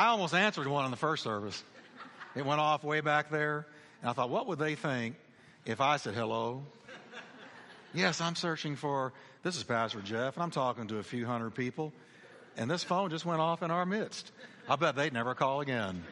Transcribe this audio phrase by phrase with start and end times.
[0.00, 1.60] I almost answered one in the first service.
[2.36, 3.66] It went off way back there.
[4.00, 5.16] And I thought, what would they think
[5.66, 6.62] if I said hello?
[7.92, 11.56] yes, I'm searching for, this is Pastor Jeff, and I'm talking to a few hundred
[11.56, 11.92] people.
[12.56, 14.30] And this phone just went off in our midst.
[14.68, 16.04] I bet they'd never call again.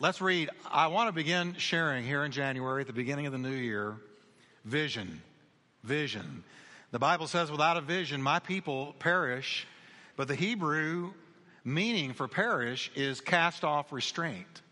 [0.00, 0.50] Let's read.
[0.68, 3.94] I want to begin sharing here in January at the beginning of the new year
[4.64, 5.22] vision.
[5.84, 6.42] Vision.
[6.90, 9.68] The Bible says, without a vision, my people perish.
[10.16, 11.12] But the Hebrew
[11.64, 14.62] meaning for perish is cast off restraint.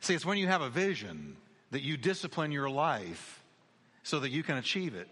[0.00, 1.36] See, it's when you have a vision
[1.70, 3.42] that you discipline your life
[4.02, 5.08] so that you can achieve it.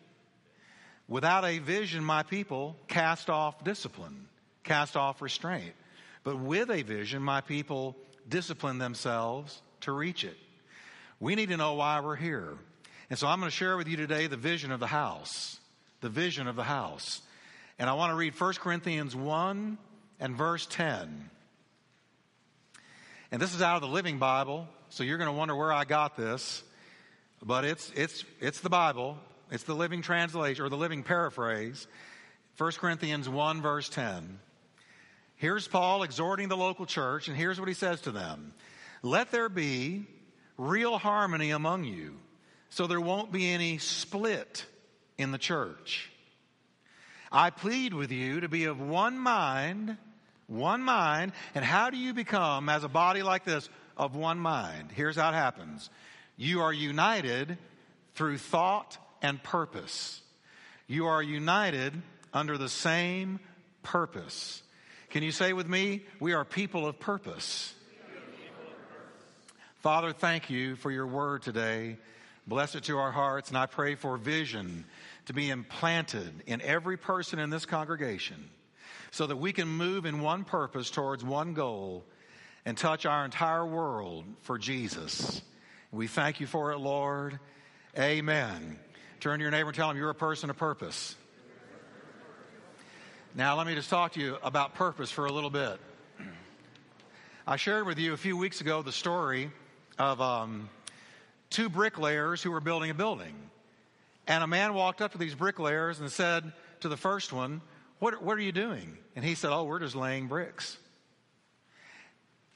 [1.08, 4.26] Without a vision, my people cast off discipline,
[4.62, 5.74] cast off restraint.
[6.22, 7.96] But with a vision, my people
[8.28, 10.36] discipline themselves to reach it.
[11.20, 12.54] We need to know why we're here.
[13.10, 15.60] And so I'm going to share with you today the vision of the house.
[16.00, 17.20] The vision of the house.
[17.78, 19.78] And I want to read 1 Corinthians 1
[20.20, 21.30] and verse 10.
[23.32, 25.84] And this is out of the Living Bible, so you're going to wonder where I
[25.84, 26.62] got this.
[27.42, 29.18] But it's, it's, it's the Bible,
[29.50, 31.88] it's the Living Translation or the Living Paraphrase.
[32.58, 34.38] 1 Corinthians 1, verse 10.
[35.34, 38.54] Here's Paul exhorting the local church, and here's what he says to them
[39.02, 40.06] Let there be
[40.56, 42.14] real harmony among you,
[42.70, 44.64] so there won't be any split
[45.18, 46.08] in the church.
[47.34, 49.96] I plead with you to be of one mind,
[50.46, 51.32] one mind.
[51.56, 54.92] And how do you become, as a body like this, of one mind?
[54.92, 55.90] Here's how it happens
[56.36, 57.58] you are united
[58.14, 60.20] through thought and purpose.
[60.86, 61.92] You are united
[62.32, 63.40] under the same
[63.82, 64.62] purpose.
[65.10, 67.74] Can you say with me, we are people of purpose?
[69.78, 71.96] Father, thank you for your word today.
[72.46, 74.84] Bless it to our hearts, and I pray for vision
[75.26, 78.50] to be implanted in every person in this congregation
[79.10, 82.04] so that we can move in one purpose towards one goal
[82.64, 85.40] and touch our entire world for Jesus.
[85.92, 87.38] We thank you for it, Lord.
[87.98, 88.78] Amen.
[89.20, 91.14] Turn to your neighbor and tell him you're a person of purpose.
[93.36, 95.78] Now, let me just talk to you about purpose for a little bit.
[97.46, 99.50] I shared with you a few weeks ago the story
[99.98, 100.68] of um,
[101.50, 103.34] two bricklayers who were building a building.
[104.26, 107.60] And a man walked up to these bricklayers and said to the first one,
[107.98, 108.98] what, what are you doing?
[109.16, 110.76] And he said, Oh, we're just laying bricks.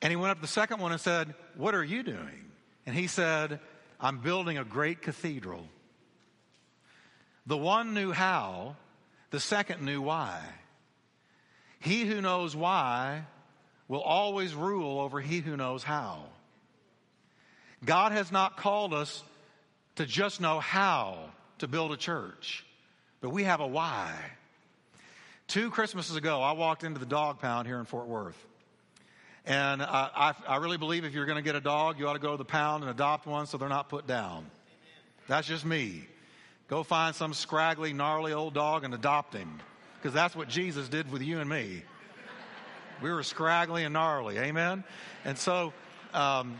[0.03, 2.51] And he went up to the second one and said, What are you doing?
[2.84, 3.61] And he said,
[4.01, 5.67] I'm building a great cathedral.
[7.47, 8.77] The one knew how,
[9.31, 10.41] the second knew why.
[11.81, 13.23] He who knows why
[13.89, 16.25] will always rule over he who knows how.
[17.85, 19.23] God has not called us
[19.97, 22.65] to just know how to build a church,
[23.21, 24.13] but we have a why.
[25.47, 28.37] Two Christmases ago, I walked into the dog pound here in Fort Worth.
[29.47, 32.13] And I, I, I really believe if you're going to get a dog, you ought
[32.13, 34.45] to go to the pound and adopt one so they're not put down.
[35.27, 36.07] That's just me.
[36.69, 39.61] Go find some scraggly, gnarly old dog and adopt him.
[39.97, 41.83] Because that's what Jesus did with you and me.
[43.01, 44.37] We were scraggly and gnarly.
[44.39, 44.85] Amen?
[45.25, 45.73] And so
[46.13, 46.57] um,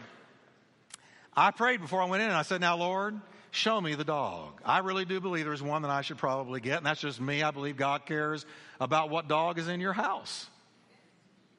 [1.37, 3.21] I prayed before I went in and I said, Now, Lord,
[3.59, 4.61] show me the dog.
[4.65, 7.43] I really do believe there's one that I should probably get, and that's just me.
[7.43, 8.47] I believe God cares
[8.81, 10.47] about what dog is in your house.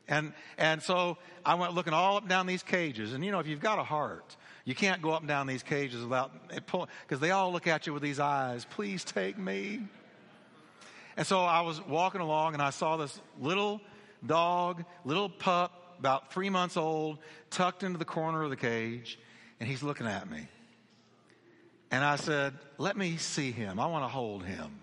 [0.08, 3.14] And, and so I went looking all up and down these cages.
[3.14, 5.62] And you know, if you've got a heart, you can't go up and down these
[5.62, 6.32] cages without
[6.66, 8.66] pulling, because they all look at you with these eyes.
[8.66, 9.81] Please take me.
[11.16, 13.81] And so I was walking along and I saw this little
[14.26, 17.20] dog, little pup, about three months old,
[17.52, 19.20] tucked into the corner of the cage,
[19.60, 20.48] and he's looking at me.
[21.92, 23.80] And I said, Let me see him.
[23.80, 24.80] I want to hold him.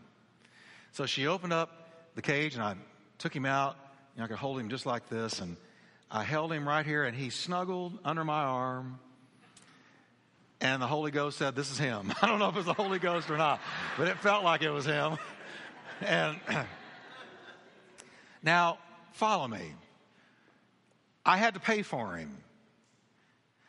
[0.93, 1.71] So she opened up
[2.15, 2.75] the cage and I
[3.19, 3.77] took him out.
[4.15, 5.41] You know, I could hold him just like this.
[5.41, 5.57] And
[6.11, 8.99] I held him right here and he snuggled under my arm.
[10.61, 12.13] And the Holy Ghost said, This is him.
[12.23, 13.61] I don't know if it was the Holy Ghost or not,
[13.99, 15.19] but it felt like it was him.
[16.03, 16.39] And
[18.43, 18.77] now,
[19.13, 19.73] follow me.
[21.25, 22.37] I had to pay for him.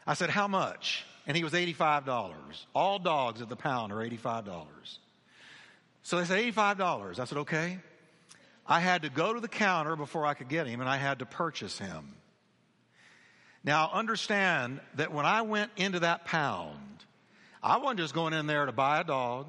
[0.06, 1.06] I said, How much?
[1.27, 2.33] And he was $85.
[2.74, 4.63] All dogs at the pound are $85.
[6.01, 7.19] So they said, $85.
[7.19, 7.79] I said, okay.
[8.65, 11.19] I had to go to the counter before I could get him, and I had
[11.19, 12.15] to purchase him.
[13.63, 16.79] Now, understand that when I went into that pound,
[17.62, 19.47] I wasn't just going in there to buy a dog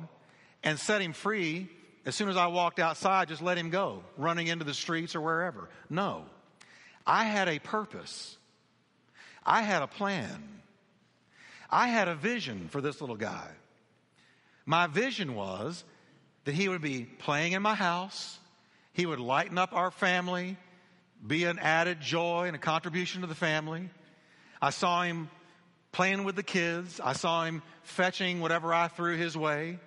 [0.64, 1.68] and set him free
[2.04, 5.20] as soon as I walked outside, just let him go, running into the streets or
[5.20, 5.68] wherever.
[5.90, 6.24] No.
[7.06, 8.36] I had a purpose,
[9.44, 10.57] I had a plan.
[11.70, 13.48] I had a vision for this little guy.
[14.64, 15.84] My vision was
[16.44, 18.38] that he would be playing in my house,
[18.92, 20.56] He would lighten up our family,
[21.24, 23.90] be an added joy and a contribution to the family.
[24.60, 25.30] I saw him
[25.92, 27.00] playing with the kids.
[27.00, 29.78] I saw him fetching whatever I threw his way.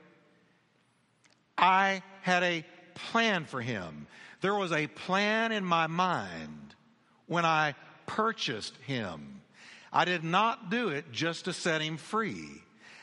[1.57, 4.07] I had a plan for him.
[4.42, 6.75] There was a plan in my mind
[7.27, 7.75] when I
[8.06, 9.41] purchased him.
[9.92, 12.48] I did not do it just to set him free.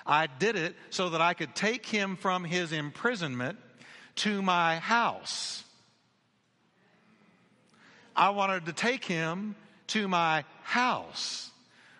[0.06, 3.58] I did it so that I could take him from his imprisonment
[4.16, 5.64] to my house.
[8.16, 9.54] I wanted to take him
[9.88, 11.50] to my house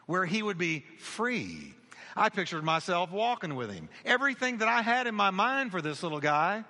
[0.07, 1.75] where he would be free.
[2.17, 3.89] I pictured myself walking with him.
[4.05, 6.65] Everything that I had in my mind for this little guy,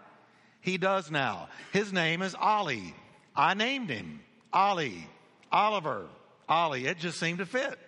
[0.60, 1.48] he does now.
[1.72, 2.94] His name is Ollie.
[3.34, 4.20] I named him
[4.52, 5.06] Ollie,
[5.50, 6.08] Oliver,
[6.48, 6.86] Ollie.
[6.86, 7.78] It just seemed to fit.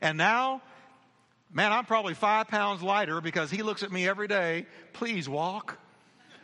[0.00, 0.62] And now,
[1.52, 4.66] man, I'm probably five pounds lighter because he looks at me every day.
[4.92, 5.78] Please walk.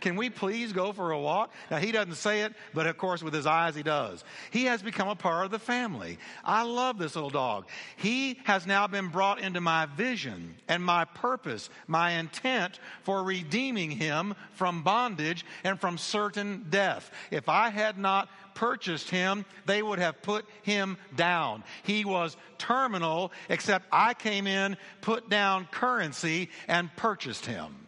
[0.03, 1.53] Can we please go for a walk?
[1.71, 4.25] Now, he doesn't say it, but of course, with his eyes, he does.
[4.51, 6.19] He has become a part of the family.
[6.45, 7.69] I love this little dog.
[7.97, 13.93] He has now been brought into my vision and my purpose, my intent for redeeming
[13.93, 17.13] him from bondage and from certain death.
[17.31, 21.63] If I had not purchased him, they would have put him down.
[21.85, 27.82] He was terminal, except I came in, put down currency, and purchased him.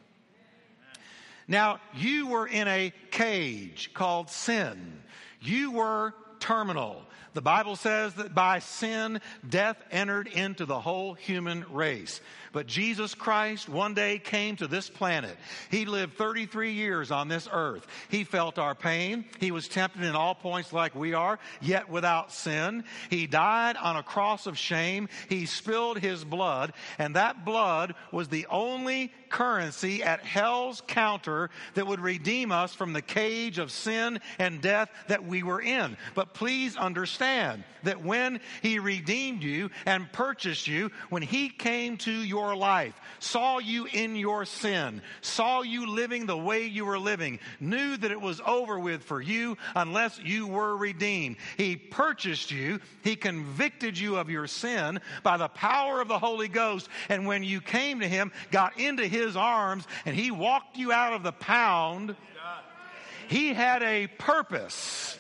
[1.47, 5.03] Now, you were in a cage called sin.
[5.41, 7.03] You were terminal.
[7.35, 12.21] The Bible says that by sin, death entered into the whole human race.
[12.53, 15.37] But Jesus Christ one day came to this planet.
[15.69, 17.85] He lived 33 years on this earth.
[18.09, 19.25] He felt our pain.
[19.41, 22.85] He was tempted in all points like we are, yet without sin.
[23.11, 25.09] He died on a cross of shame.
[25.29, 31.89] He spilled his blood, and that blood was the only currency at hell's counter that
[31.89, 35.97] would redeem us from the cage of sin and death that we were in.
[36.15, 37.24] But please understand
[37.83, 43.01] that when he redeemed you and purchased you, when he came to your your life,
[43.21, 48.11] saw you in your sin, saw you living the way you were living, knew that
[48.11, 51.37] it was over with for you unless you were redeemed.
[51.57, 56.49] He purchased you, He convicted you of your sin by the power of the Holy
[56.49, 56.89] Ghost.
[57.09, 61.15] And when you came to Him, got into His arms, and He walked you out
[61.15, 62.17] of the pound,
[63.29, 65.14] He had a purpose.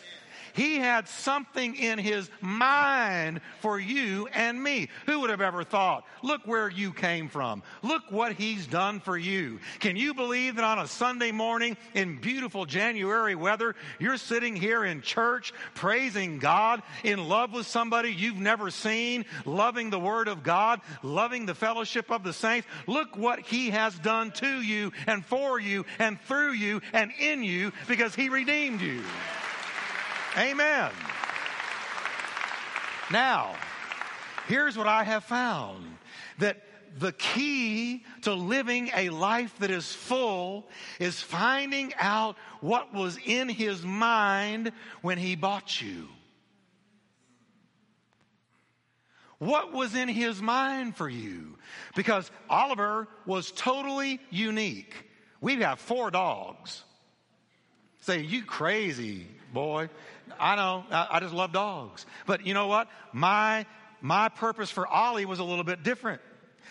[0.55, 4.89] He had something in his mind for you and me.
[5.06, 6.05] Who would have ever thought?
[6.23, 7.65] Look where you came from.
[7.83, 9.59] Look what he's done for you.
[9.81, 14.85] Can you believe that on a Sunday morning in beautiful January weather, you're sitting here
[14.85, 20.45] in church praising God, in love with somebody you've never seen, loving the Word of
[20.45, 22.69] God, loving the fellowship of the saints?
[22.87, 27.43] Look what he has done to you and for you and through you and in
[27.43, 29.03] you because he redeemed you.
[30.36, 30.90] Amen.
[33.10, 33.54] Now,
[34.48, 35.84] here's what I have found
[36.38, 36.62] that
[36.98, 40.66] the key to living a life that is full
[40.98, 44.72] is finding out what was in his mind
[45.02, 46.08] when he bought you.
[49.38, 51.58] What was in his mind for you?
[51.94, 54.94] Because Oliver was totally unique.
[55.40, 56.82] We have got four dogs.
[58.00, 59.88] Say, you crazy, boy.
[60.38, 62.06] I know, I, I just love dogs.
[62.26, 62.88] But you know what?
[63.12, 63.67] My,
[64.00, 66.20] my purpose for Ollie was a little bit different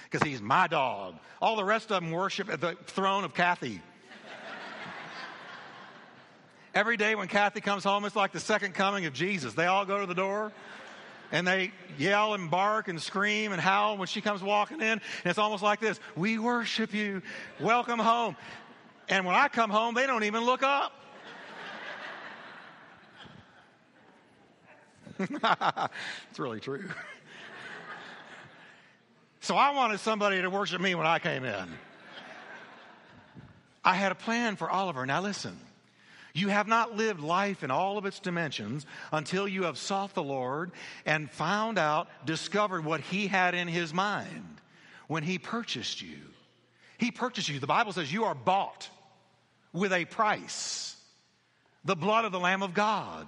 [0.04, 1.16] because he's my dog.
[1.42, 3.82] All the rest of them worship at the throne of Kathy.
[6.76, 9.54] Every day when Kathy comes home, it's like the second coming of Jesus.
[9.54, 10.52] They all go to the door
[11.32, 14.84] and they yell and bark and scream and howl when she comes walking in.
[14.84, 17.22] And it's almost like this We worship you.
[17.60, 18.38] Welcome home.
[19.10, 20.94] And when I come home, they don't even look up.
[26.30, 26.90] it's really true.
[29.42, 31.68] so I wanted somebody to worship me when I came in.
[33.84, 35.06] I had a plan for Oliver.
[35.06, 35.58] Now listen.
[36.36, 40.24] You have not lived life in all of its dimensions until you have sought the
[40.24, 40.72] Lord
[41.06, 44.60] and found out, discovered what He had in His mind
[45.08, 46.18] when He purchased you.
[46.98, 47.60] He purchased you.
[47.60, 48.90] The Bible says you are bought
[49.74, 50.96] with a price
[51.86, 53.28] the blood of the Lamb of God.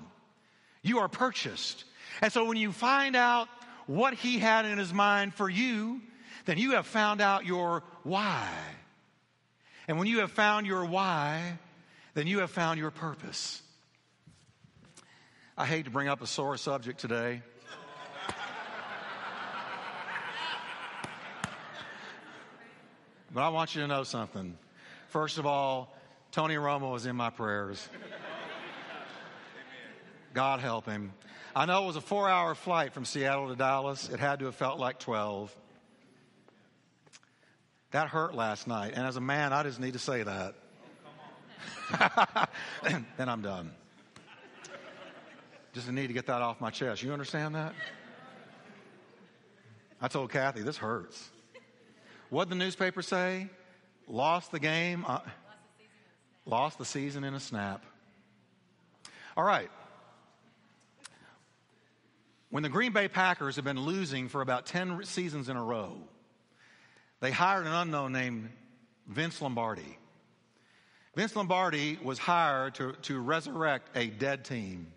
[0.86, 1.84] You are purchased.
[2.22, 3.50] And so when you find out
[3.88, 6.00] what he had in his mind for you,
[6.46, 8.48] then you have found out your why.
[9.88, 11.58] And when you have found your why,
[12.14, 13.64] then you have found your purpose.
[15.58, 17.42] I hate to bring up a sore subject today.
[23.34, 24.56] but I want you to know something.
[25.08, 25.96] First of all,
[26.32, 27.90] Tony Romo is in my prayers.
[30.36, 31.14] God help him.
[31.56, 34.10] I know it was a four hour flight from Seattle to Dallas.
[34.10, 35.56] It had to have felt like 12.
[37.92, 38.94] That hurt last night.
[38.96, 40.56] And as a man, I just need to say that.
[43.18, 43.72] then I'm done.
[45.72, 47.02] Just need to get that off my chest.
[47.02, 47.74] You understand that?
[50.02, 51.30] I told Kathy, this hurts.
[52.30, 53.50] What the newspaper say?
[54.10, 55.06] Lost the game.
[55.08, 55.20] Uh,
[56.46, 57.86] lost the season in a snap.
[59.38, 59.72] All right.
[62.56, 65.98] When the Green Bay Packers have been losing for about 10 seasons in a row,
[67.20, 68.50] they hired an unknown named
[69.10, 69.98] Vince Lombardi.
[71.18, 74.88] Vince Lombardi was hired to, to resurrect a dead team.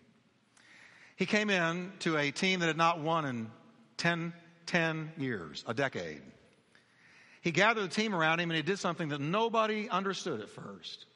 [1.16, 3.50] He came in to a team that had not won in
[3.96, 4.32] 10,
[4.66, 6.22] 10 years, a decade.
[7.40, 11.06] He gathered the team around him and he did something that nobody understood at first.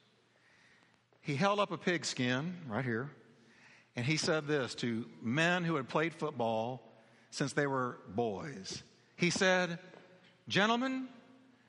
[1.21, 3.13] He held up a pigskin right here
[3.97, 6.83] and he said this to men who had played football
[7.31, 8.83] since they were boys.
[9.17, 9.79] He said,
[10.49, 11.09] Gentlemen,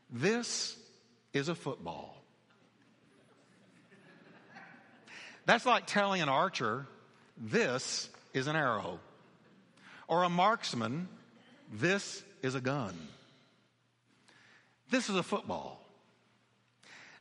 [0.10, 0.78] this
[1.34, 2.18] is a football.
[5.46, 6.88] That's like telling an archer,
[7.38, 9.00] This is an arrow.
[10.08, 11.10] Or a marksman,
[11.72, 12.94] This is a gun.
[14.90, 15.82] This is a football.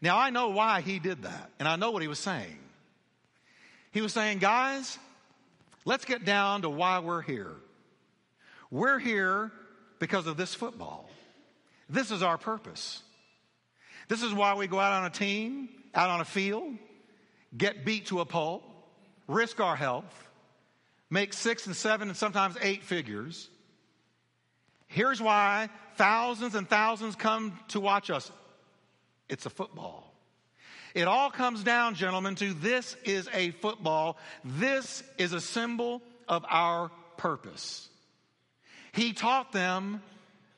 [0.00, 2.58] Now, I know why he did that, and I know what he was saying.
[3.92, 4.98] He was saying, guys,
[5.84, 7.52] let's get down to why we're here.
[8.70, 9.52] We're here
[9.98, 11.08] because of this football.
[11.88, 13.02] This is our purpose.
[14.08, 16.74] This is why we go out on a team, out on a field,
[17.56, 18.64] get beat to a pulp,
[19.28, 20.28] risk our health,
[21.10, 23.48] make six and seven and sometimes eight figures.
[24.86, 28.30] Here's why thousands and thousands come to watch us
[29.28, 30.11] it's a football.
[30.94, 34.18] It all comes down, gentlemen, to this is a football.
[34.44, 37.88] This is a symbol of our purpose.
[38.92, 40.02] He taught them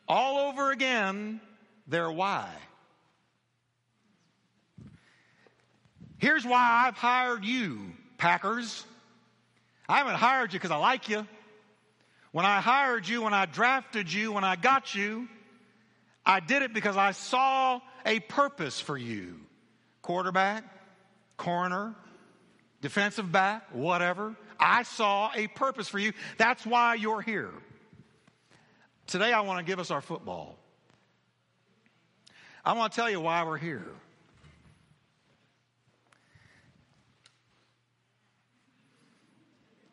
[0.09, 1.41] all over again
[1.87, 2.49] their why.
[6.19, 8.85] Here's why I've hired you, Packers.
[9.89, 11.27] I haven't hired you because I like you.
[12.33, 15.29] When I hired you, when I drafted you, when I got you,
[16.27, 19.39] I did it because I saw a purpose for you
[20.05, 20.65] quarterback,
[21.39, 21.95] corner,
[22.83, 24.37] defensive back, whatever.
[24.61, 26.13] I saw a purpose for you.
[26.37, 27.51] That's why you're here.
[29.07, 30.59] Today, I want to give us our football.
[32.63, 33.87] I want to tell you why we're here.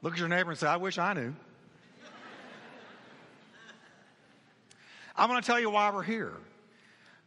[0.01, 1.33] Look at your neighbor and say, I wish I knew.
[5.15, 6.33] I'm going to tell you why we're here.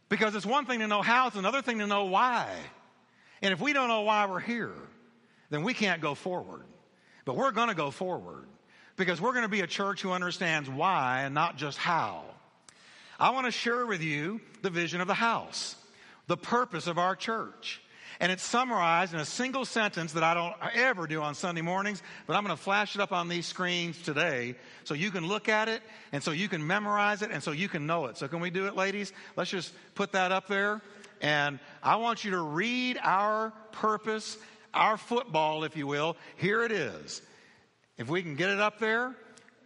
[0.09, 2.49] Because it's one thing to know how, it's another thing to know why.
[3.41, 4.73] And if we don't know why we're here,
[5.49, 6.63] then we can't go forward.
[7.25, 8.45] But we're going to go forward
[8.97, 12.23] because we're going to be a church who understands why and not just how.
[13.19, 15.75] I want to share with you the vision of the house,
[16.27, 17.81] the purpose of our church.
[18.19, 22.01] And it's summarized in a single sentence that I don't ever do on Sunday mornings,
[22.27, 25.49] but I'm going to flash it up on these screens today so you can look
[25.49, 25.81] at it
[26.11, 28.17] and so you can memorize it and so you can know it.
[28.17, 29.11] So, can we do it, ladies?
[29.35, 30.81] Let's just put that up there.
[31.21, 34.37] And I want you to read our purpose,
[34.73, 36.17] our football, if you will.
[36.37, 37.21] Here it is.
[37.97, 39.15] If we can get it up there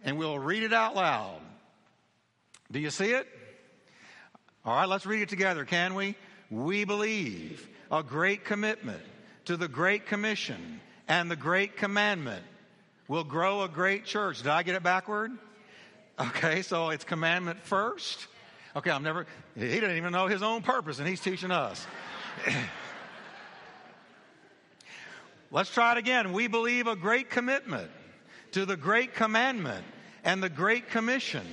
[0.04, 1.40] and we'll read it out loud.
[2.70, 3.26] Do you see it?
[4.64, 6.14] All right, let's read it together, can we?
[6.50, 9.02] We believe a great commitment
[9.46, 12.44] to the Great Commission and the Great Commandment
[13.08, 14.38] will grow a great church.
[14.38, 15.32] Did I get it backward?
[16.18, 18.26] Okay, so it's commandment first.
[18.76, 21.84] Okay, I'm never, he didn't even know his own purpose and he's teaching us.
[25.50, 26.32] Let's try it again.
[26.32, 27.90] We believe a great commitment
[28.52, 29.84] to the great commandment
[30.22, 31.44] and the great commission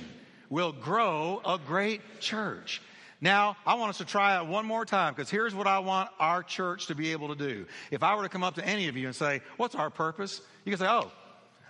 [0.50, 2.80] will grow a great church.
[3.20, 6.10] Now, I want us to try it one more time because here's what I want
[6.20, 7.66] our church to be able to do.
[7.90, 10.40] If I were to come up to any of you and say, What's our purpose?
[10.64, 11.10] You can say, Oh,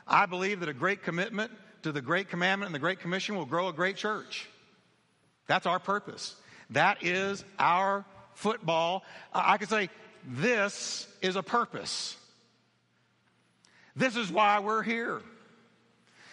[0.07, 1.51] I believe that a great commitment
[1.83, 4.49] to the great commandment and the great commission will grow a great church.
[5.47, 6.37] That's our purpose.
[6.71, 9.05] That is our football.
[9.33, 9.89] I could say,
[10.27, 12.15] This is a purpose.
[13.97, 15.23] This is why we're here.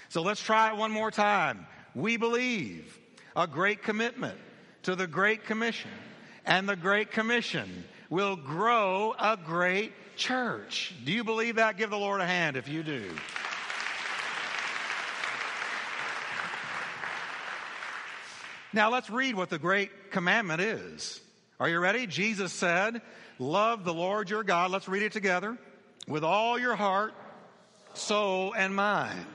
[0.09, 1.67] So let's try it one more time.
[1.95, 2.99] We believe
[3.35, 4.37] a great commitment
[4.85, 5.89] to the Great Commission,
[6.45, 10.93] and the Great Commission will grow a great church.
[11.03, 11.75] Do you believe that?
[11.77, 13.09] Give the Lord a hand if you do.
[18.73, 21.19] Now let's read what the great commandment is.
[21.59, 22.05] Are you ready?
[22.05, 23.01] Jesus said,
[23.39, 24.69] Love the Lord your God.
[24.69, 25.57] Let's read it together.
[26.07, 27.15] With all your heart,
[27.95, 29.25] soul, and mind.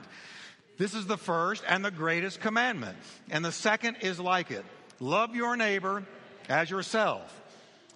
[0.77, 2.97] This is the first and the greatest commandment.
[3.29, 4.63] And the second is like it
[5.01, 6.05] love your neighbor
[6.47, 7.37] as yourself.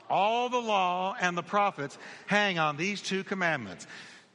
[0.09, 1.97] All the law and the prophets
[2.27, 3.87] hang on these two commandments.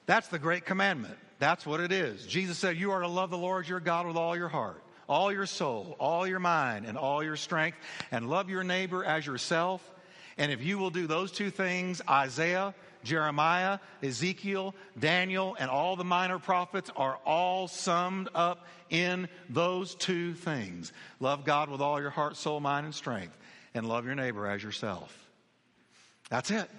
[0.07, 1.17] That's the great commandment.
[1.39, 2.27] That's what it is.
[2.27, 5.33] Jesus said, You are to love the Lord your God with all your heart, all
[5.33, 7.79] your soul, all your mind, and all your strength,
[8.11, 9.83] and love your neighbor as yourself.
[10.39, 16.05] And if you will do those two things, Isaiah, Jeremiah, Ezekiel, Daniel, and all the
[16.05, 20.93] minor prophets are all summed up in those two things.
[21.19, 23.37] Love God with all your heart, soul, mind, and strength,
[23.75, 25.17] and love your neighbor as yourself.
[26.29, 26.71] That's it.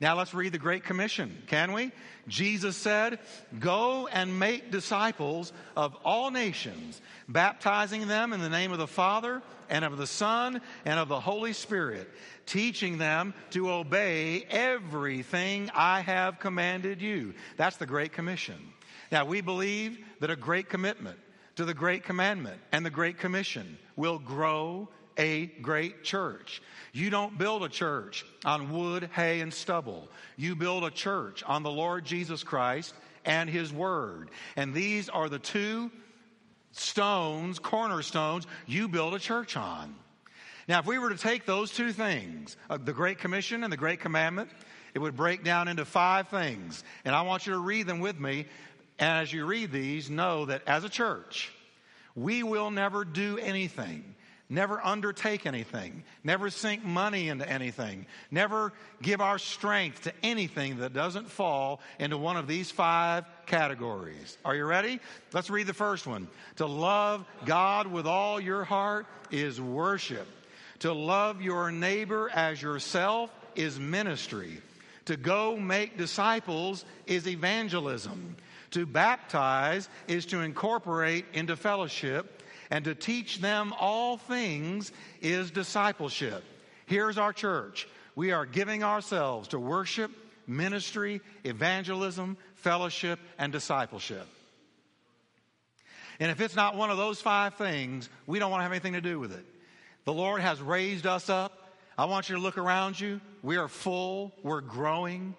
[0.00, 1.90] Now let's read the Great Commission, can we?
[2.28, 3.18] Jesus said,
[3.58, 9.42] Go and make disciples of all nations, baptizing them in the name of the Father
[9.68, 12.08] and of the Son and of the Holy Spirit,
[12.46, 17.34] teaching them to obey everything I have commanded you.
[17.56, 18.72] That's the Great Commission.
[19.10, 21.18] Now we believe that a great commitment
[21.56, 24.88] to the Great Commandment and the Great Commission will grow
[25.18, 26.62] a great church.
[26.92, 30.08] You don't build a church on wood, hay, and stubble.
[30.36, 32.94] You build a church on the Lord Jesus Christ
[33.24, 34.30] and His Word.
[34.56, 35.90] And these are the two
[36.72, 39.94] stones, cornerstones, you build a church on.
[40.68, 43.76] Now, if we were to take those two things, uh, the Great Commission and the
[43.76, 44.50] Great Commandment,
[44.94, 46.84] it would break down into five things.
[47.04, 48.46] And I want you to read them with me.
[48.98, 51.52] And as you read these, know that as a church,
[52.14, 54.14] we will never do anything
[54.50, 60.92] never undertake anything, never sink money into anything, never give our strength to anything that
[60.92, 64.38] doesn't fall into one of these five categories.
[64.44, 65.00] Are you ready?
[65.32, 66.28] Let's read the first one.
[66.56, 70.26] To love God with all your heart is worship.
[70.80, 74.60] To love your neighbor as yourself is ministry.
[75.06, 78.36] To go make disciples is evangelism.
[78.72, 82.37] To baptize is to incorporate into fellowship
[82.70, 86.44] and to teach them all things is discipleship.
[86.86, 87.88] Here's our church.
[88.14, 90.10] We are giving ourselves to worship,
[90.46, 94.26] ministry, evangelism, fellowship, and discipleship.
[96.20, 98.94] And if it's not one of those five things, we don't want to have anything
[98.94, 99.44] to do with it.
[100.04, 101.70] The Lord has raised us up.
[101.96, 103.20] I want you to look around you.
[103.42, 105.36] We are full, we're growing.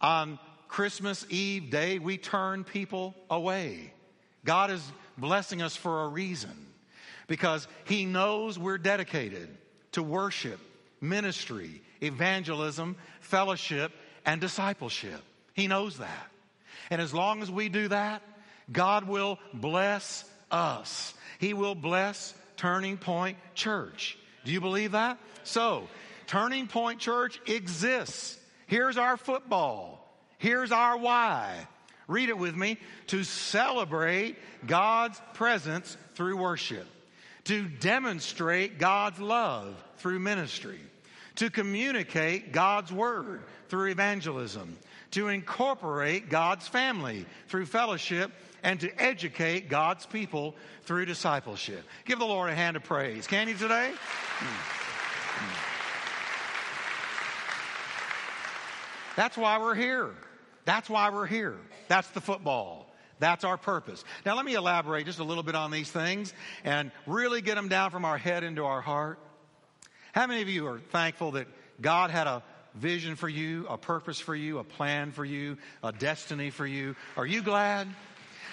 [0.00, 3.92] On Christmas Eve day, we turn people away.
[4.44, 4.82] God is
[5.16, 6.66] blessing us for a reason
[7.26, 9.48] because He knows we're dedicated
[9.92, 10.58] to worship,
[11.00, 13.92] ministry, evangelism, fellowship,
[14.24, 15.20] and discipleship.
[15.54, 16.28] He knows that.
[16.90, 18.22] And as long as we do that,
[18.70, 21.14] God will bless us.
[21.38, 24.18] He will bless Turning Point Church.
[24.44, 25.18] Do you believe that?
[25.44, 25.88] So,
[26.26, 28.38] Turning Point Church exists.
[28.66, 29.98] Here's our football.
[30.38, 31.66] Here's our why.
[32.08, 32.78] Read it with me.
[33.08, 34.36] To celebrate
[34.66, 36.86] God's presence through worship,
[37.44, 40.80] to demonstrate God's love through ministry,
[41.36, 44.76] to communicate God's word through evangelism,
[45.12, 48.30] to incorporate God's family through fellowship,
[48.62, 51.84] and to educate God's people through discipleship.
[52.04, 53.26] Give the Lord a hand of praise.
[53.26, 53.92] Can you today?
[59.16, 60.10] That's why we're here.
[60.64, 61.56] That's why we're here.
[61.88, 62.88] That's the football.
[63.18, 64.04] That's our purpose.
[64.26, 66.32] Now, let me elaborate just a little bit on these things
[66.64, 69.18] and really get them down from our head into our heart.
[70.12, 71.46] How many of you are thankful that
[71.80, 72.42] God had a
[72.74, 76.96] vision for you, a purpose for you, a plan for you, a destiny for you?
[77.16, 77.88] Are you glad?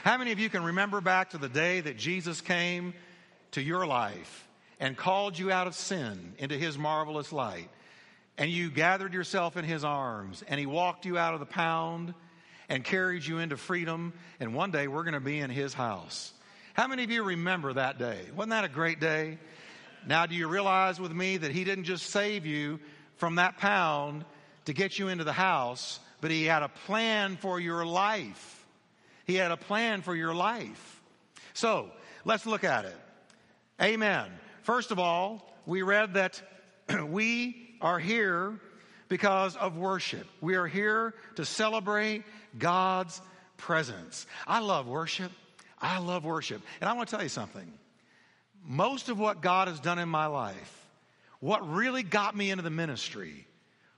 [0.04, 2.94] How many of you can remember back to the day that Jesus came
[3.52, 4.48] to your life
[4.80, 7.70] and called you out of sin into his marvelous light?
[8.40, 12.14] And you gathered yourself in his arms and he walked you out of the pound
[12.70, 14.14] and carried you into freedom.
[14.40, 16.32] And one day we're going to be in his house.
[16.74, 18.22] How many of you remember that day?
[18.34, 19.40] Wasn't that a great day?
[20.08, 22.80] Now, do you realize with me that he didn't just save you
[23.18, 24.24] from that pound
[24.64, 28.66] to get you into the house, but he had a plan for your life?
[29.26, 31.02] He had a plan for your life.
[31.54, 31.92] So,
[32.24, 32.96] let's look at it.
[33.82, 34.28] Amen.
[34.62, 36.42] First of all, we read that
[37.10, 38.60] we are here
[39.08, 40.28] because of worship.
[40.42, 42.24] We are here to celebrate
[42.58, 43.22] God's
[43.58, 44.26] presence.
[44.48, 45.32] I love worship.
[45.82, 46.62] I love worship.
[46.82, 47.72] And I want to tell you something.
[48.66, 50.88] Most of what God has done in my life,
[51.40, 53.48] what really got me into the ministry,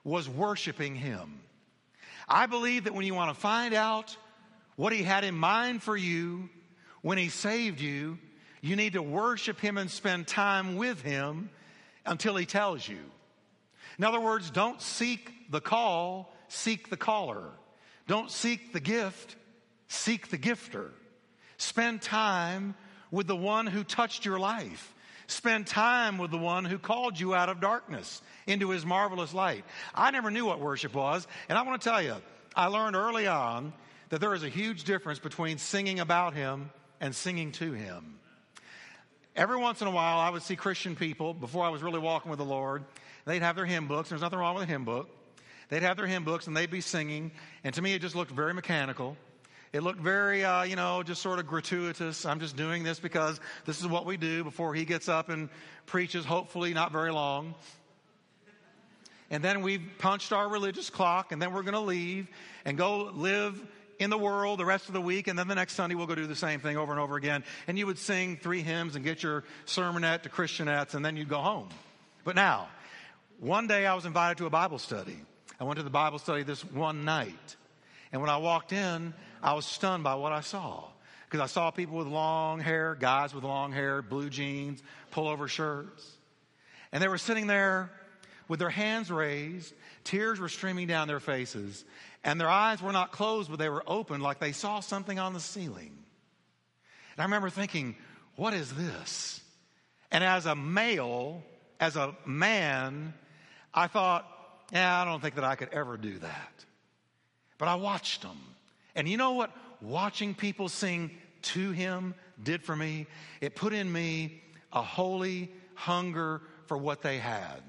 [0.03, 1.39] was worshiping Him.
[2.27, 4.15] I believe that when you want to find out
[4.75, 6.49] what He had in mind for you
[7.01, 8.17] when He saved you,
[8.61, 11.49] you need to worship Him and spend time with Him
[12.05, 12.99] until He tells you.
[14.01, 17.51] In other words, don't seek the call, seek the caller.
[18.07, 19.35] Don't seek the gift,
[19.91, 20.89] Seek the gifter.
[21.57, 22.75] Spend time
[23.11, 24.93] with the one who touched your life.
[25.27, 29.65] Spend time with the one who called you out of darkness into his marvelous light.
[29.93, 32.15] I never knew what worship was, and I want to tell you,
[32.55, 33.73] I learned early on
[34.07, 36.69] that there is a huge difference between singing about him
[37.01, 38.17] and singing to him.
[39.35, 42.29] Every once in a while, I would see Christian people before I was really walking
[42.29, 42.85] with the Lord.
[43.25, 44.09] They'd have their hymn books.
[44.09, 45.09] There's nothing wrong with a hymn book.
[45.69, 47.31] They'd have their hymn books and they'd be singing.
[47.63, 49.15] And to me, it just looked very mechanical.
[49.73, 52.25] It looked very, uh, you know, just sort of gratuitous.
[52.25, 55.49] I'm just doing this because this is what we do before he gets up and
[55.85, 57.55] preaches, hopefully not very long.
[59.29, 62.27] And then we've punched our religious clock, and then we're going to leave
[62.65, 63.65] and go live
[63.97, 66.15] in the world the rest of the week, and then the next Sunday we'll go
[66.15, 67.45] do the same thing over and over again.
[67.65, 71.29] And you would sing three hymns and get your sermonette to Christianettes, and then you'd
[71.29, 71.69] go home.
[72.25, 72.67] But now,
[73.41, 75.17] one day I was invited to a Bible study.
[75.59, 77.55] I went to the Bible study this one night.
[78.11, 80.83] And when I walked in, I was stunned by what I saw.
[81.25, 86.07] Because I saw people with long hair, guys with long hair, blue jeans, pullover shirts.
[86.91, 87.89] And they were sitting there
[88.47, 89.73] with their hands raised,
[90.03, 91.83] tears were streaming down their faces,
[92.23, 95.33] and their eyes were not closed, but they were open like they saw something on
[95.33, 95.97] the ceiling.
[97.13, 97.95] And I remember thinking,
[98.35, 99.41] what is this?
[100.11, 101.41] And as a male,
[101.79, 103.15] as a man,
[103.73, 104.27] I thought,
[104.71, 106.65] yeah, I don't think that I could ever do that.
[107.57, 108.37] But I watched them.
[108.95, 111.11] And you know what watching people sing
[111.43, 113.07] to him did for me?
[113.39, 114.41] It put in me
[114.73, 117.61] a holy hunger for what they had.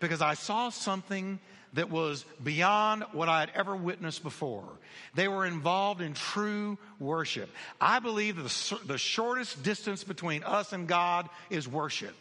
[0.00, 1.38] Because I saw something
[1.72, 4.68] that was beyond what I had ever witnessed before.
[5.14, 7.50] They were involved in true worship.
[7.80, 12.14] I believe the, the shortest distance between us and God is worship.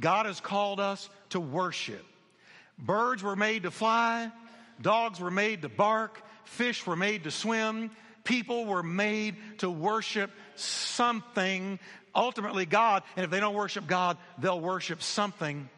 [0.00, 2.04] God has called us to worship.
[2.78, 4.30] Birds were made to fly,
[4.80, 7.90] dogs were made to bark, fish were made to swim,
[8.24, 11.78] people were made to worship something,
[12.14, 13.02] ultimately God.
[13.16, 15.68] And if they don't worship God, they'll worship something.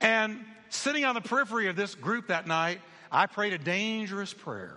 [0.00, 2.80] And sitting on the periphery of this group that night,
[3.10, 4.76] I prayed a dangerous prayer.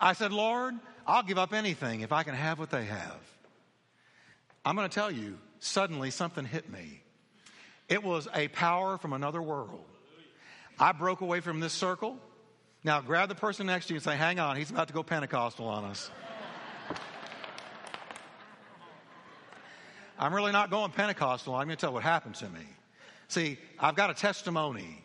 [0.00, 0.74] I said, Lord,
[1.06, 3.18] I'll give up anything if I can have what they have.
[4.64, 7.02] I'm going to tell you, suddenly something hit me.
[7.88, 9.84] It was a power from another world.
[10.78, 12.18] I broke away from this circle.
[12.84, 15.02] Now, grab the person next to you and say, Hang on, he's about to go
[15.02, 16.10] Pentecostal on us.
[20.18, 21.54] I'm really not going Pentecostal.
[21.54, 22.60] I'm going to tell what happened to me.
[23.28, 25.04] See, I've got a testimony.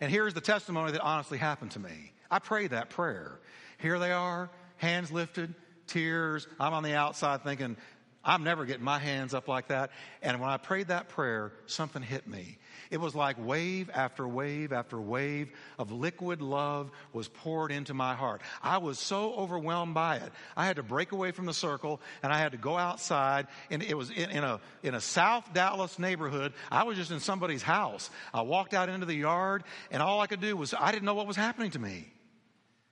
[0.00, 2.12] And here's the testimony that honestly happened to me.
[2.30, 3.40] I prayed that prayer.
[3.78, 5.54] Here they are, hands lifted,
[5.86, 6.46] tears.
[6.60, 7.76] I'm on the outside thinking,
[8.24, 9.90] I'm never getting my hands up like that.
[10.22, 12.58] And when I prayed that prayer, something hit me.
[12.90, 18.14] It was like wave after wave after wave of liquid love was poured into my
[18.14, 18.42] heart.
[18.62, 20.32] I was so overwhelmed by it.
[20.56, 23.46] I had to break away from the circle and I had to go outside.
[23.70, 26.54] And it was in, in a, in a South Dallas neighborhood.
[26.70, 28.10] I was just in somebody's house.
[28.34, 31.14] I walked out into the yard and all I could do was, I didn't know
[31.14, 32.08] what was happening to me.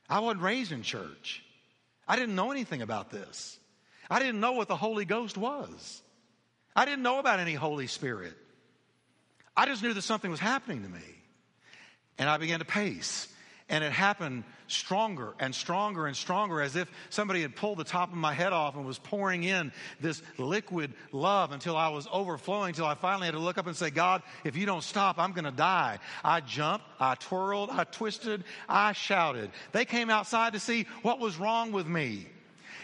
[0.08, 1.42] I wasn't raised in church.
[2.06, 3.58] I didn't know anything about this.
[4.10, 6.02] I didn't know what the Holy Ghost was.
[6.74, 8.34] I didn't know about any Holy Spirit.
[9.56, 11.00] I just knew that something was happening to me.
[12.18, 13.28] And I began to pace.
[13.68, 18.10] And it happened stronger and stronger and stronger as if somebody had pulled the top
[18.10, 22.68] of my head off and was pouring in this liquid love until I was overflowing,
[22.70, 25.32] until I finally had to look up and say, God, if you don't stop, I'm
[25.32, 25.98] going to die.
[26.22, 29.50] I jumped, I twirled, I twisted, I shouted.
[29.72, 32.26] They came outside to see what was wrong with me.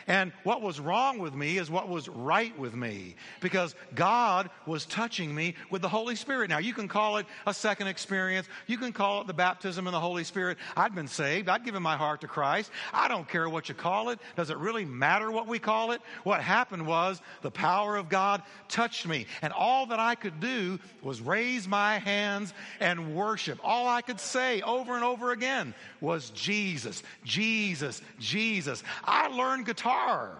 [0.06, 4.84] And what was wrong with me is what was right with me because God was
[4.86, 6.50] touching me with the Holy Spirit.
[6.50, 8.48] Now, you can call it a second experience.
[8.66, 10.58] You can call it the baptism in the Holy Spirit.
[10.76, 11.48] I'd been saved.
[11.48, 12.70] I'd given my heart to Christ.
[12.92, 14.18] I don't care what you call it.
[14.36, 16.00] Does it really matter what we call it?
[16.24, 19.26] What happened was the power of God touched me.
[19.42, 23.58] And all that I could do was raise my hands and worship.
[23.62, 28.82] All I could say over and over again was Jesus, Jesus, Jesus.
[29.04, 30.31] I learned guitar guitar.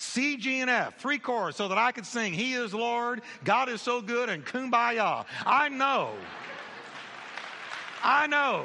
[0.00, 3.68] C, G, and F, three chords, so that I could sing, He is Lord, God
[3.68, 5.24] is so good, and kumbaya.
[5.44, 6.12] I know.
[8.02, 8.64] I know.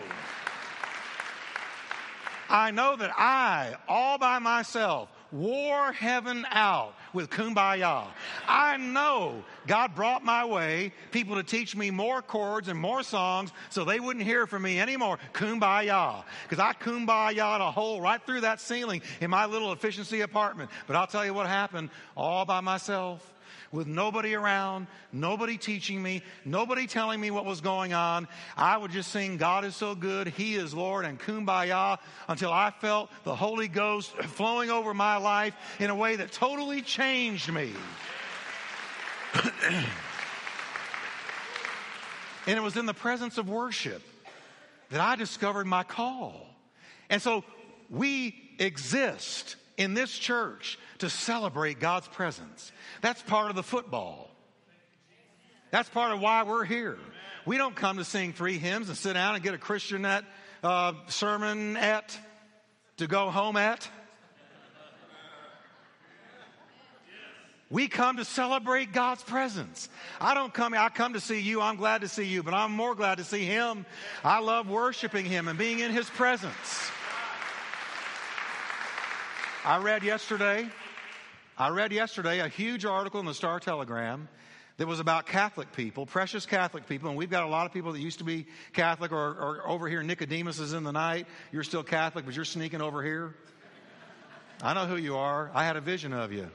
[2.50, 8.06] I know that I, all by myself, wore heaven out with kumbaya.
[8.48, 13.52] I know God brought my way people to teach me more chords and more songs
[13.69, 15.17] so they wouldn't hear from me anymore.
[15.34, 16.24] Kumbaya.
[16.48, 20.69] Because I kumbaya'd a hole right through that ceiling in my little efficiency apartment.
[20.88, 23.33] But I'll tell you what happened all by myself
[23.74, 28.28] with nobody around, nobody teaching me, nobody telling me what was going on.
[28.56, 31.98] I would just sing, God is so good, He is Lord, and kumbaya
[32.30, 36.84] until I felt the Holy Ghost flowing over my life in a way that totally
[36.84, 37.72] changed me.
[42.46, 44.04] and it was in the presence of worship
[44.92, 46.46] that I discovered my call.
[47.10, 47.44] And so
[47.90, 52.72] we exist in this church to celebrate God's presence.
[53.02, 54.30] That's part of the football.
[55.72, 56.98] That's part of why we're here.
[57.46, 60.24] We don't come to sing three hymns and sit down and get a Christianette
[60.64, 62.18] uh, sermon at
[62.98, 63.90] to go home at.
[67.70, 69.90] We come to celebrate God's presence.
[70.22, 71.60] I don't come, I come to see you.
[71.60, 73.88] I'm glad to see you, but I'm more glad to see Him.
[74.24, 76.92] I love worshiping Him and being in His presence.
[79.65, 80.67] I read yesterday,
[81.58, 84.28] I read yesterday a huge article in the Star Telegram
[84.76, 87.93] that was about Catholic people, precious Catholic people, and we've got a lot of people
[87.93, 90.04] that used to be Catholic or, or over here.
[90.04, 91.28] Nicodemus is in the night.
[91.54, 93.36] You're still Catholic, but you're sneaking over here.
[94.62, 95.49] I know who you are.
[95.54, 96.49] I had a vision of you.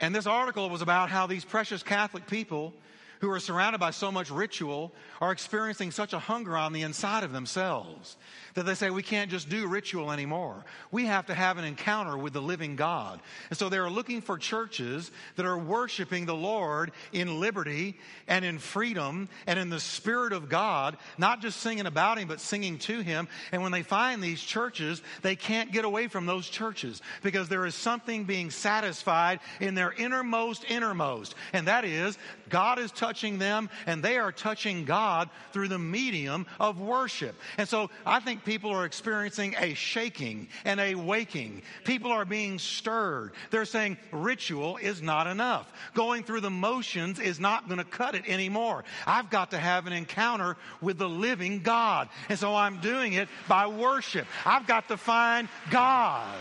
[0.00, 2.72] And this article was about how these precious Catholic people
[3.20, 7.24] who are surrounded by so much ritual are experiencing such a hunger on the inside
[7.24, 8.16] of themselves
[8.54, 10.64] that they say we can't just do ritual anymore.
[10.90, 13.20] We have to have an encounter with the living God.
[13.50, 17.98] And so they're looking for churches that are worshiping the Lord in liberty
[18.28, 22.40] and in freedom and in the Spirit of God, not just singing about Him, but
[22.40, 23.28] singing to Him.
[23.50, 27.66] And when they find these churches, they can't get away from those churches because there
[27.66, 31.34] is something being satisfied in their innermost, innermost.
[31.52, 32.16] And that is,
[32.48, 37.34] God is touching them and they are touching God through the medium of worship.
[37.58, 41.60] And so I think people are experiencing a shaking and a waking.
[41.84, 43.32] People are being stirred.
[43.50, 45.70] They're saying ritual is not enough.
[45.92, 48.84] Going through the motions is not going to cut it anymore.
[49.06, 52.08] I've got to have an encounter with the living God.
[52.30, 54.26] And so I'm doing it by worship.
[54.46, 56.38] I've got to find God.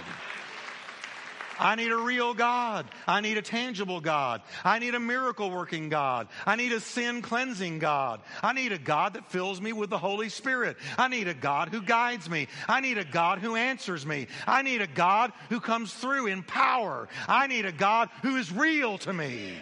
[1.60, 2.88] I need a real God.
[3.08, 4.42] I need a tangible God.
[4.64, 6.28] I need a miracle working God.
[6.46, 8.22] I need a sin cleansing God.
[8.42, 10.78] I need a God that fills me with the Holy Spirit.
[10.98, 12.48] I need a God who guides me.
[12.68, 14.28] I need a God who answers me.
[14.48, 17.08] I need a God who comes through in power.
[17.28, 19.54] I need a God who is real to me.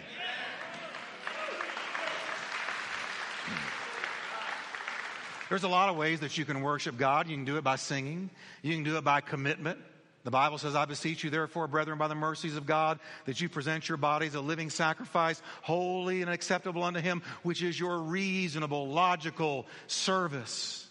[5.48, 7.28] There's a lot of ways that you can worship God.
[7.28, 8.30] You can do it by singing.
[8.62, 9.78] You can do it by commitment.
[10.24, 13.48] The Bible says, I beseech you, therefore, brethren, by the mercies of God, that you
[13.48, 18.88] present your bodies a living sacrifice, holy and acceptable unto Him, which is your reasonable,
[18.88, 20.86] logical service.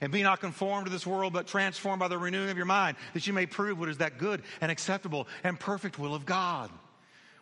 [0.00, 2.96] And be not conformed to this world, but transformed by the renewing of your mind,
[3.14, 6.70] that you may prove what is that good and acceptable and perfect will of God.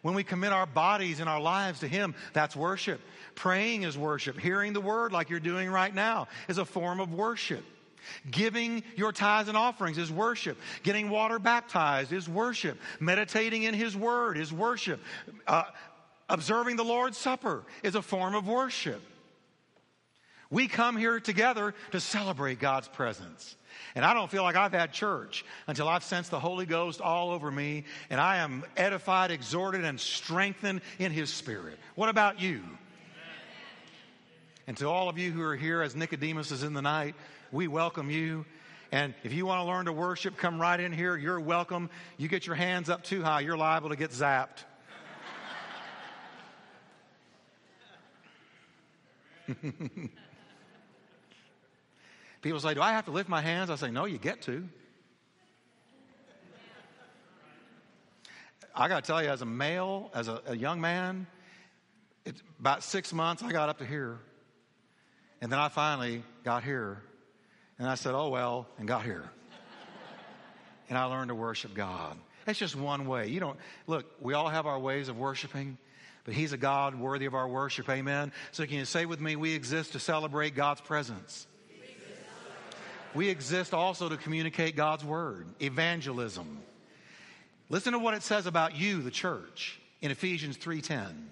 [0.02, 3.00] When we commit our bodies and our lives to Him, that's worship.
[3.34, 4.38] Praying is worship.
[4.38, 7.64] Hearing the word like you're doing right now is a form of worship.
[8.30, 10.58] Giving your tithes and offerings is worship.
[10.82, 12.78] Getting water baptized is worship.
[13.00, 15.00] Meditating in His Word is worship.
[15.46, 15.64] Uh,
[16.28, 19.02] observing the Lord's Supper is a form of worship.
[20.50, 23.56] We come here together to celebrate God's presence.
[23.94, 27.30] And I don't feel like I've had church until I've sensed the Holy Ghost all
[27.30, 31.78] over me and I am edified, exhorted, and strengthened in His Spirit.
[31.94, 32.62] What about you?
[34.66, 37.14] And to all of you who are here as Nicodemus is in the night,
[37.52, 38.46] we welcome you.
[38.90, 41.16] And if you want to learn to worship, come right in here.
[41.16, 41.90] You're welcome.
[42.16, 44.64] You get your hands up too high, you're liable to get zapped.
[52.40, 53.68] People say, Do I have to lift my hands?
[53.68, 54.66] I say, No, you get to.
[58.74, 61.26] I got to tell you, as a male, as a, a young man,
[62.24, 64.18] it's about six months I got up to here.
[65.40, 67.02] And then I finally got here.
[67.78, 69.28] And I said, oh, well, and got here.
[70.88, 72.16] and I learned to worship God.
[72.44, 73.28] That's just one way.
[73.28, 75.78] You don't, look, we all have our ways of worshiping,
[76.24, 77.88] but He's a God worthy of our worship.
[77.88, 78.32] Amen.
[78.52, 81.46] So can you say with me, we exist to celebrate God's presence?
[83.14, 86.60] We exist also to communicate God's word, evangelism.
[87.68, 91.30] Listen to what it says about you, the church, in Ephesians 3:10.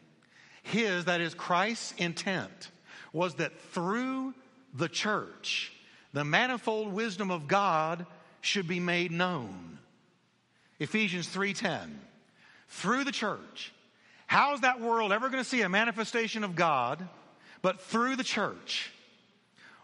[0.63, 2.71] His, that is Christ's intent,
[3.13, 4.35] was that through
[4.75, 5.73] the church,
[6.13, 8.07] the manifold wisdom of God
[8.41, 9.79] should be made known.
[10.79, 12.01] Ephesians 3:10.
[12.69, 13.73] Through the church.
[14.27, 17.07] How is that world ever going to see a manifestation of God
[17.61, 18.91] but through the church?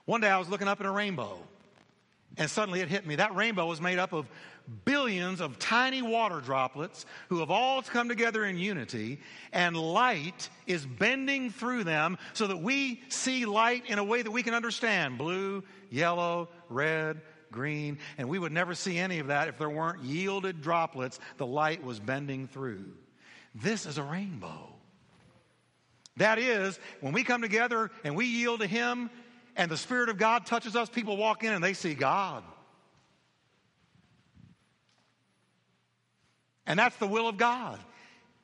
[0.06, 1.38] One day I was looking up at a rainbow
[2.38, 3.16] And suddenly it hit me.
[3.16, 4.26] That rainbow was made up of
[4.84, 9.20] billions of tiny water droplets who have all come together in unity,
[9.52, 14.30] and light is bending through them so that we see light in a way that
[14.30, 17.98] we can understand blue, yellow, red, green.
[18.18, 21.82] And we would never see any of that if there weren't yielded droplets the light
[21.82, 22.84] was bending through.
[23.54, 24.68] This is a rainbow.
[26.18, 29.08] That is, when we come together and we yield to Him
[29.56, 32.42] and the Spirit of God touches us, people walk in and they see God.
[36.68, 37.80] And that's the will of God.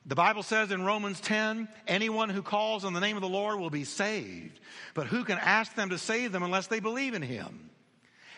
[0.07, 3.59] The Bible says in Romans 10, anyone who calls on the name of the Lord
[3.59, 4.59] will be saved.
[4.95, 7.69] But who can ask them to save them unless they believe in Him?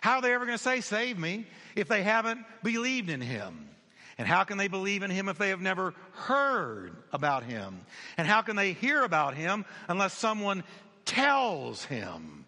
[0.02, 3.70] How are they ever going to say, Save me, if they haven't believed in Him?
[4.18, 7.82] And how can they believe in Him if they have never heard about Him?
[8.18, 10.64] And how can they hear about Him unless someone
[11.06, 12.46] tells Him?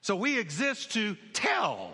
[0.00, 1.92] So we exist to tell,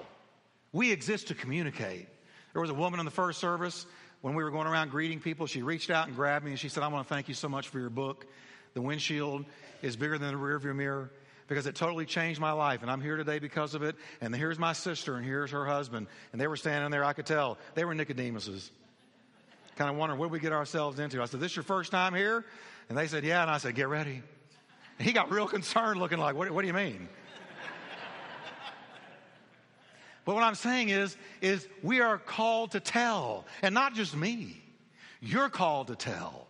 [0.72, 2.08] we exist to communicate.
[2.52, 3.86] There was a woman in the first service
[4.20, 5.46] when we were going around greeting people.
[5.46, 7.48] She reached out and grabbed me and she said, I want to thank you so
[7.48, 8.26] much for your book.
[8.74, 9.44] The windshield
[9.82, 11.10] is bigger than the rearview mirror
[11.48, 12.82] because it totally changed my life.
[12.82, 13.96] And I'm here today because of it.
[14.20, 16.06] And here's my sister and here's her husband.
[16.32, 17.04] And they were standing there.
[17.04, 18.70] I could tell they were Nicodemuses.
[19.76, 21.22] Kind of wondering, what we get ourselves into?
[21.22, 22.44] I said, This your first time here?
[22.88, 23.42] And they said, Yeah.
[23.42, 24.22] And I said, Get ready.
[24.98, 27.08] And he got real concerned, looking like, What, what do you mean?
[30.24, 34.62] But what I'm saying is, is we are called to tell, and not just me.
[35.20, 36.46] You're called to tell.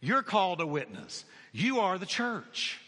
[0.00, 1.24] You're called to witness.
[1.52, 2.78] You are the church.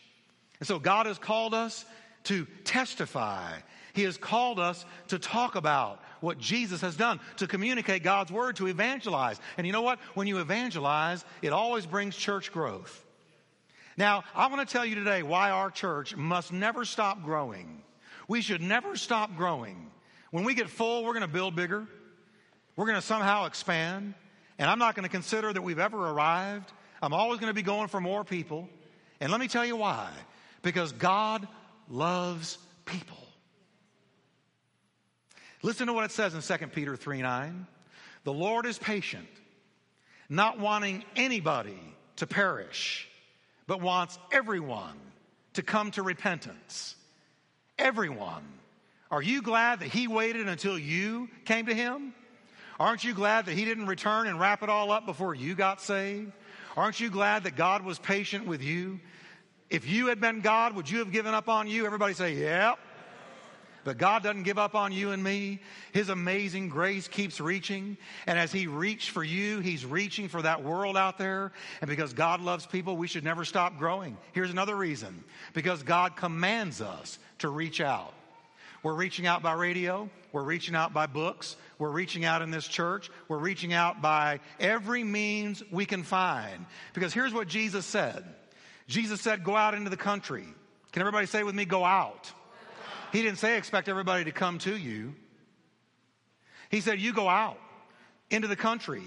[0.61, 1.85] And so God has called us
[2.25, 3.53] to testify.
[3.93, 8.57] He has called us to talk about what Jesus has done, to communicate God's word,
[8.57, 9.41] to evangelize.
[9.57, 9.99] And you know what?
[10.15, 13.05] When you evangelize, it always brings church growth.
[13.97, 17.83] Now, I want to tell you today why our church must never stop growing.
[18.29, 19.91] We should never stop growing.
[20.31, 21.87] When we get full, we're going to build bigger.
[22.77, 24.15] We're going to somehow expand.
[24.59, 26.73] And I'm not going to consider that we've ever arrived.
[27.03, 28.69] I'm always going to be going for more people.
[29.21, 30.11] And let me tell you why.
[30.63, 31.47] Because God
[31.89, 33.17] loves people.
[35.63, 37.67] Listen to what it says in 2 Peter 3 9.
[38.25, 39.29] The Lord is patient,
[40.29, 41.81] not wanting anybody
[42.17, 43.09] to perish,
[43.67, 44.99] but wants everyone
[45.55, 46.97] to come to repentance.
[47.79, 48.45] Everyone.
[49.11, 52.15] Are you glad that he waited until you came to him?
[52.79, 55.81] Aren't you glad that he didn't return and wrap it all up before you got
[55.81, 56.33] saved?
[56.77, 59.01] Aren't you glad that God was patient with you?
[59.69, 61.85] If you had been God, would you have given up on you?
[61.85, 62.79] Everybody say, yep.
[63.83, 65.61] But God doesn't give up on you and me.
[65.93, 67.97] His amazing grace keeps reaching.
[68.27, 71.53] And as He reached for you, He's reaching for that world out there.
[71.81, 74.17] And because God loves people, we should never stop growing.
[74.33, 78.13] Here's another reason because God commands us to reach out.
[78.83, 80.09] We're reaching out by radio.
[80.33, 81.57] We're reaching out by books.
[81.79, 83.11] We're reaching out in this church.
[83.29, 86.67] We're reaching out by every means we can find.
[86.95, 88.25] Because here's what Jesus said
[88.87, 90.47] Jesus said, Go out into the country.
[90.93, 92.33] Can everybody say with me, Go out?
[93.13, 95.15] He didn't say, Expect everybody to come to you.
[96.71, 97.59] He said, You go out
[98.31, 99.03] into the country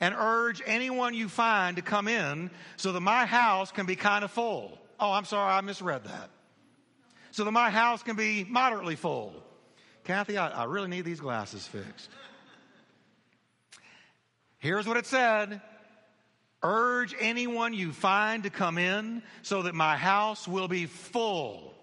[0.00, 4.24] and urge anyone you find to come in so that my house can be kind
[4.24, 4.78] of full.
[5.00, 6.30] Oh, I'm sorry, I misread that
[7.34, 9.34] so that my house can be moderately full.
[10.04, 12.08] Kathy, I, I really need these glasses fixed.
[14.58, 15.60] Here's what it said
[16.62, 21.74] Urge anyone you find to come in so that my house will be full.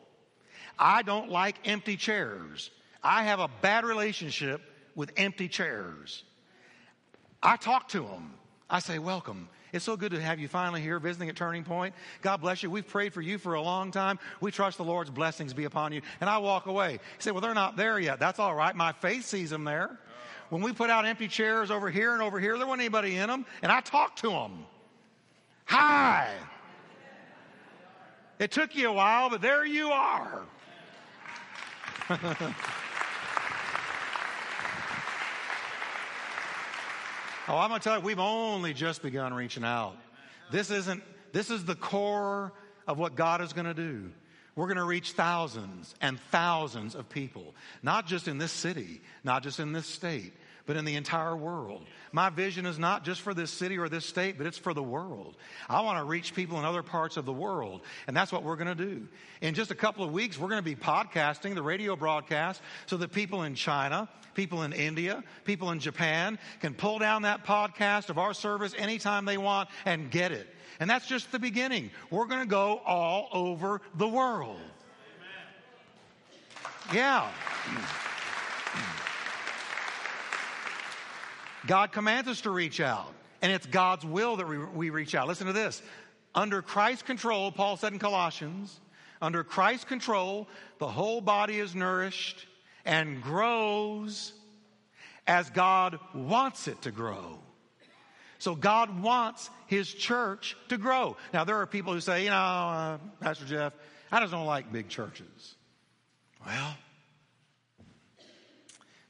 [0.80, 2.72] I don't like empty chairs.
[3.04, 4.62] I have a bad relationship
[4.96, 6.24] with empty chairs.
[7.44, 8.36] I talk to them.
[8.70, 9.50] I say, Welcome.
[9.74, 11.96] It's so good to have you finally here visiting at Turning Point.
[12.22, 12.70] God bless you.
[12.70, 14.20] We've prayed for you for a long time.
[14.42, 16.02] We trust the Lord's blessings be upon you.
[16.20, 16.94] And I walk away.
[16.94, 18.20] You say, well, they're not there yet.
[18.20, 18.76] That's all right.
[18.76, 19.98] My faith sees them there.
[20.50, 23.30] When we put out empty chairs over here and over here, there wasn't anybody in
[23.30, 23.46] them.
[23.62, 24.66] And I talked to them.
[25.66, 26.34] Hi.
[28.38, 30.42] It took you a while, but there you are.
[37.48, 39.96] Oh, I'm going to tell you, we've only just begun reaching out.
[40.52, 41.02] This isn't,
[41.34, 42.54] this is the core
[42.88, 44.12] of what God is going to do.
[44.56, 49.44] We're going to reach thousands and thousands of people, not just in this city, not
[49.44, 50.34] just in this state,
[50.66, 51.86] but in the entire world.
[52.12, 54.84] My vision is not just for this city or this state, but it's for the
[54.84, 55.36] world.
[55.70, 58.56] I want to reach people in other parts of the world, and that's what we're
[58.56, 59.08] going to do.
[59.42, 62.98] In just a couple of weeks, we're going to be podcasting the radio broadcast so
[62.98, 68.10] that people in China, people in India, people in Japan can pull down that podcast
[68.10, 70.48] of our service anytime they want and get it.
[70.80, 71.92] And that's just the beginning.
[72.10, 74.60] We're going to go all over the world.
[76.94, 77.30] Yeah.
[81.68, 85.28] God commands us to reach out, and it's God's will that we, we reach out.
[85.28, 85.82] Listen to this.
[86.34, 88.80] Under Christ's control, Paul said in Colossians,
[89.22, 90.48] under Christ's control,
[90.80, 92.48] the whole body is nourished
[92.86, 94.34] and grows
[95.28, 97.40] as God wants it to grow.
[98.40, 101.16] So God wants His church to grow.
[101.32, 103.74] Now, there are people who say, you know, uh, Pastor Jeff,
[104.12, 105.56] I just don't like big churches.
[106.44, 106.76] Well,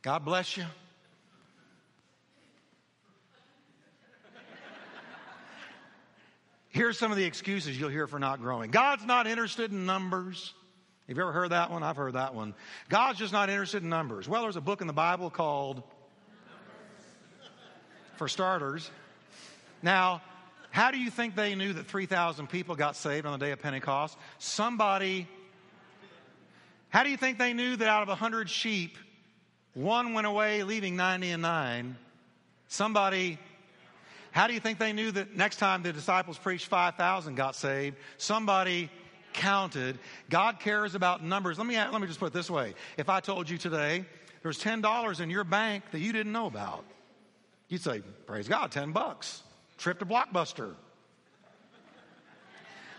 [0.02, 0.66] God bless you.
[6.72, 8.72] Here's some of the excuses you'll hear for not growing.
[8.72, 10.54] God's not interested in numbers.
[11.08, 11.84] Have you ever heard that one?
[11.84, 12.54] I've heard that one.
[12.88, 14.30] God's just not interested in numbers.
[14.30, 15.84] Well, there's a book in the Bible called,
[18.16, 18.90] for starters.
[19.82, 20.22] Now,
[20.70, 23.62] how do you think they knew that 3,000 people got saved on the day of
[23.62, 24.18] Pentecost?
[24.38, 25.28] Somebody.
[26.88, 28.98] How do you think they knew that out of 100 sheep,
[29.74, 31.98] one went away, leaving 90 and 9?
[32.70, 33.38] Somebody
[34.32, 37.98] how do you think they knew that next time the disciples preached 5,000 got saved?
[38.18, 38.90] Somebody
[39.34, 40.00] counted.
[40.30, 41.58] God cares about numbers.
[41.58, 42.74] Let me, let me just put it this way.
[42.98, 44.06] If I told you today
[44.42, 46.86] there's $10 in your bank that you didn't know about,
[47.68, 49.44] you'd say, praise God, 10 bucks.
[49.78, 50.76] Trip to Blockbuster.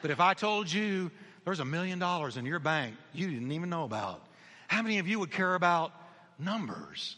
[0.03, 1.11] But if I told you
[1.45, 4.23] there's a million dollars in your bank you didn't even know about,
[4.69, 5.93] how many of you would care about
[6.39, 7.17] numbers?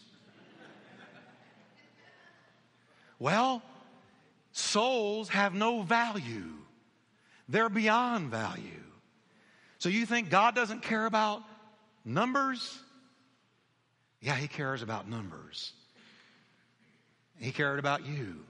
[3.18, 3.62] Well,
[4.57, 6.52] Souls have no value,
[7.48, 8.62] they're beyond value.
[9.78, 11.42] So you think God doesn't care about
[12.05, 12.78] numbers?
[14.20, 15.72] Yeah, He cares about numbers.
[17.36, 18.44] He cared about you.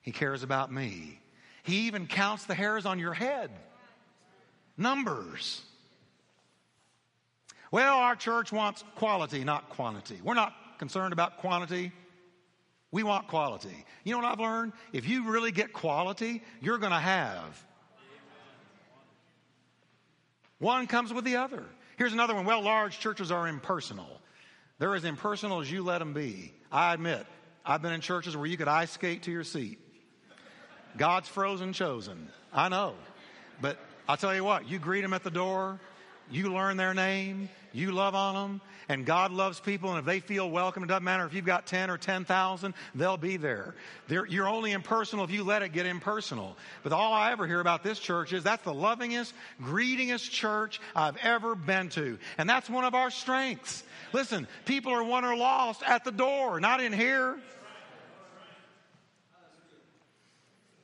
[0.00, 1.20] He cares about me.
[1.62, 3.50] He even counts the hairs on your head.
[4.78, 5.60] Numbers.
[7.70, 10.18] Well, our church wants quality, not quantity.
[10.24, 11.92] We're not concerned about quantity.
[12.92, 13.84] We want quality.
[14.04, 14.74] You know what I've learned?
[14.92, 17.64] If you really get quality, you're going to have.
[20.58, 21.64] One comes with the other.
[21.96, 22.44] Here's another one.
[22.44, 24.20] Well, large churches are impersonal.
[24.78, 26.52] They're as impersonal as you let them be.
[26.70, 27.26] I admit,
[27.64, 29.78] I've been in churches where you could ice skate to your seat.
[30.96, 32.28] God's frozen chosen.
[32.52, 32.94] I know.
[33.60, 33.78] But
[34.08, 35.80] I'll tell you what, you greet them at the door,
[36.30, 40.20] you learn their name, you love on them, and God loves people, and if they
[40.20, 43.74] feel welcome, it doesn't matter if you've got 10 or 10,000, they'll be there.
[44.08, 46.56] They're, you're only impersonal if you let it get impersonal.
[46.82, 51.16] But all I ever hear about this church is that's the lovingest, greetingest church I've
[51.18, 52.18] ever been to.
[52.38, 53.82] And that's one of our strengths.
[54.12, 57.38] Listen, people are won or lost at the door, not in here.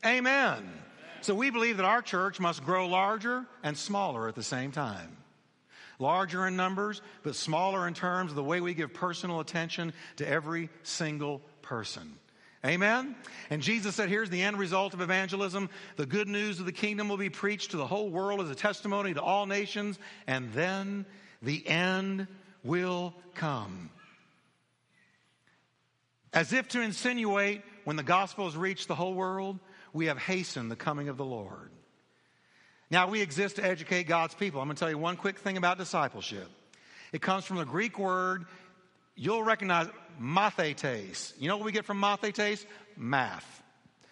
[0.07, 0.73] Amen.
[1.21, 5.19] So we believe that our church must grow larger and smaller at the same time
[5.99, 10.29] larger in numbers, but smaller in terms of the way we give personal attention to
[10.29, 12.15] every single person.
[12.65, 13.15] Amen?
[13.51, 15.71] And Jesus said, here's the end result of evangelism.
[15.97, 18.55] The good news of the kingdom will be preached to the whole world as a
[18.55, 21.07] testimony to all nations, and then
[21.41, 22.27] the end
[22.65, 23.91] will come.
[26.33, 29.59] As if to insinuate, when the gospel has reached the whole world,
[29.93, 31.71] we have hastened the coming of the Lord.
[32.91, 34.61] Now, we exist to educate God's people.
[34.61, 36.49] I'm going to tell you one quick thing about discipleship.
[37.13, 38.47] It comes from the Greek word,
[39.15, 39.89] you'll recognize
[40.21, 41.33] mathetes.
[41.39, 42.65] You know what we get from mathetes?
[42.97, 43.63] Math.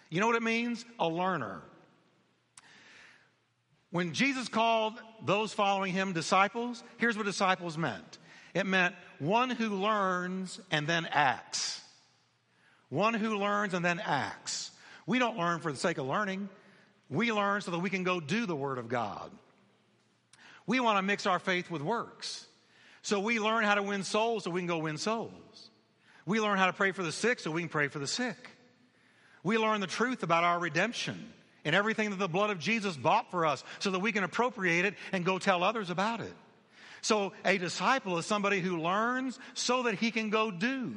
[0.09, 0.85] You know what it means?
[0.99, 1.61] A learner.
[3.89, 4.93] When Jesus called
[5.25, 8.17] those following him disciples, here's what disciples meant
[8.53, 11.81] it meant one who learns and then acts.
[12.89, 14.71] One who learns and then acts.
[15.05, 16.49] We don't learn for the sake of learning.
[17.09, 19.31] We learn so that we can go do the Word of God.
[20.65, 22.45] We want to mix our faith with works.
[23.01, 25.69] So we learn how to win souls so we can go win souls.
[26.25, 28.49] We learn how to pray for the sick so we can pray for the sick.
[29.43, 31.31] We learn the truth about our redemption
[31.63, 34.83] and everything that the blood of Jesus bought for us so that we can appropriate
[34.83, 36.33] it and go tell others about it.
[37.01, 40.93] So a disciple is somebody who learns so that he can go do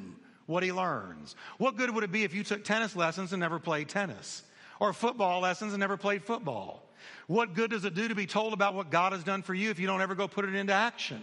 [0.47, 1.37] what he learns.
[1.59, 4.43] What good would it be if you took tennis lessons and never played tennis?
[4.81, 6.83] Or football lessons and never played football?
[7.29, 9.71] What good does it do to be told about what God has done for you
[9.71, 11.23] if you don't ever go put it into action?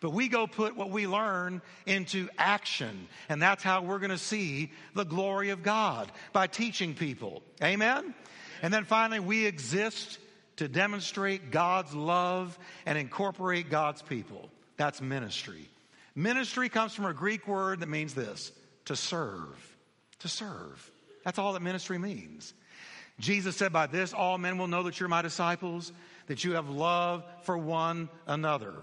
[0.00, 3.08] But we go put what we learn into action.
[3.28, 7.42] And that's how we're going to see the glory of God by teaching people.
[7.62, 8.14] Amen?
[8.62, 10.18] And then finally, we exist
[10.56, 14.50] to demonstrate God's love and incorporate God's people.
[14.76, 15.68] That's ministry.
[16.14, 18.52] Ministry comes from a Greek word that means this
[18.86, 19.76] to serve.
[20.20, 20.90] To serve.
[21.24, 22.54] That's all that ministry means.
[23.20, 25.92] Jesus said, By this all men will know that you're my disciples,
[26.26, 28.74] that you have love for one another.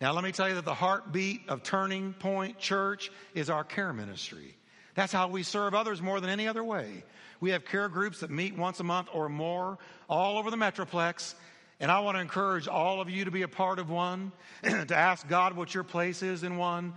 [0.00, 3.92] Now, let me tell you that the heartbeat of Turning Point Church is our care
[3.92, 4.56] ministry.
[4.94, 7.04] That's how we serve others more than any other way.
[7.40, 9.78] We have care groups that meet once a month or more
[10.08, 11.34] all over the Metroplex.
[11.80, 14.32] And I want to encourage all of you to be a part of one,
[14.62, 16.94] to ask God what your place is in one.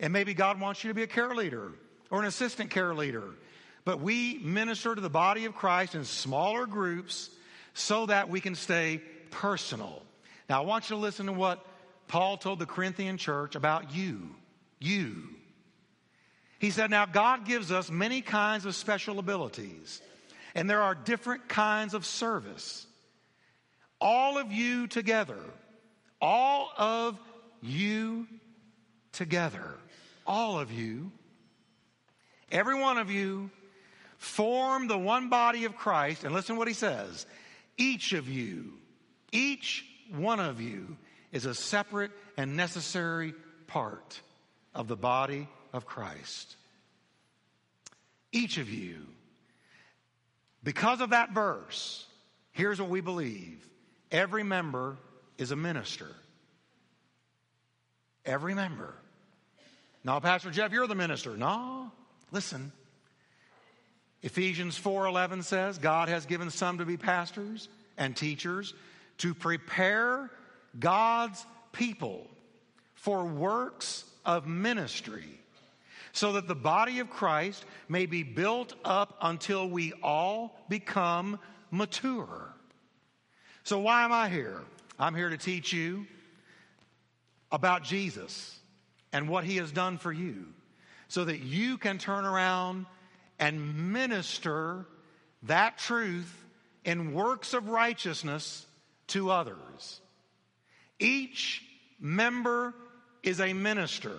[0.00, 1.72] And maybe God wants you to be a care leader
[2.10, 3.24] or an assistant care leader.
[3.88, 7.30] But we minister to the body of Christ in smaller groups
[7.72, 10.02] so that we can stay personal.
[10.46, 11.64] Now, I want you to listen to what
[12.06, 14.28] Paul told the Corinthian church about you.
[14.78, 15.30] You.
[16.58, 20.02] He said, Now God gives us many kinds of special abilities,
[20.54, 22.86] and there are different kinds of service.
[24.02, 25.40] All of you together,
[26.20, 27.18] all of
[27.62, 28.26] you
[29.12, 29.78] together,
[30.26, 31.10] all of you,
[32.52, 33.50] every one of you,
[34.18, 36.24] form the one body of Christ.
[36.24, 37.26] And listen to what he says
[37.76, 38.74] each of you,
[39.32, 40.96] each one of you
[41.32, 43.34] is a separate and necessary
[43.66, 44.20] part
[44.74, 46.56] of the body of Christ.
[48.32, 49.06] Each of you.
[50.62, 52.04] Because of that verse,
[52.52, 53.66] here's what we believe
[54.10, 54.96] every member
[55.38, 56.08] is a minister.
[58.26, 58.94] Every member.
[60.04, 61.36] Now, Pastor Jeff, you're the minister.
[61.36, 61.90] No,
[62.32, 62.72] listen.
[64.22, 68.74] Ephesians 4:11 says, God has given some to be pastors and teachers
[69.18, 70.30] to prepare
[70.78, 72.26] God's people
[72.94, 75.38] for works of ministry
[76.12, 81.38] so that the body of Christ may be built up until we all become
[81.70, 82.52] mature.
[83.62, 84.62] So, why am I here?
[84.98, 86.06] I'm here to teach you
[87.52, 88.58] about Jesus
[89.12, 90.46] and what he has done for you
[91.08, 92.86] so that you can turn around
[93.38, 94.86] and minister
[95.44, 96.44] that truth
[96.84, 98.66] in works of righteousness
[99.08, 100.00] to others.
[100.98, 101.62] Each
[102.00, 102.74] member
[103.22, 104.16] is a minister.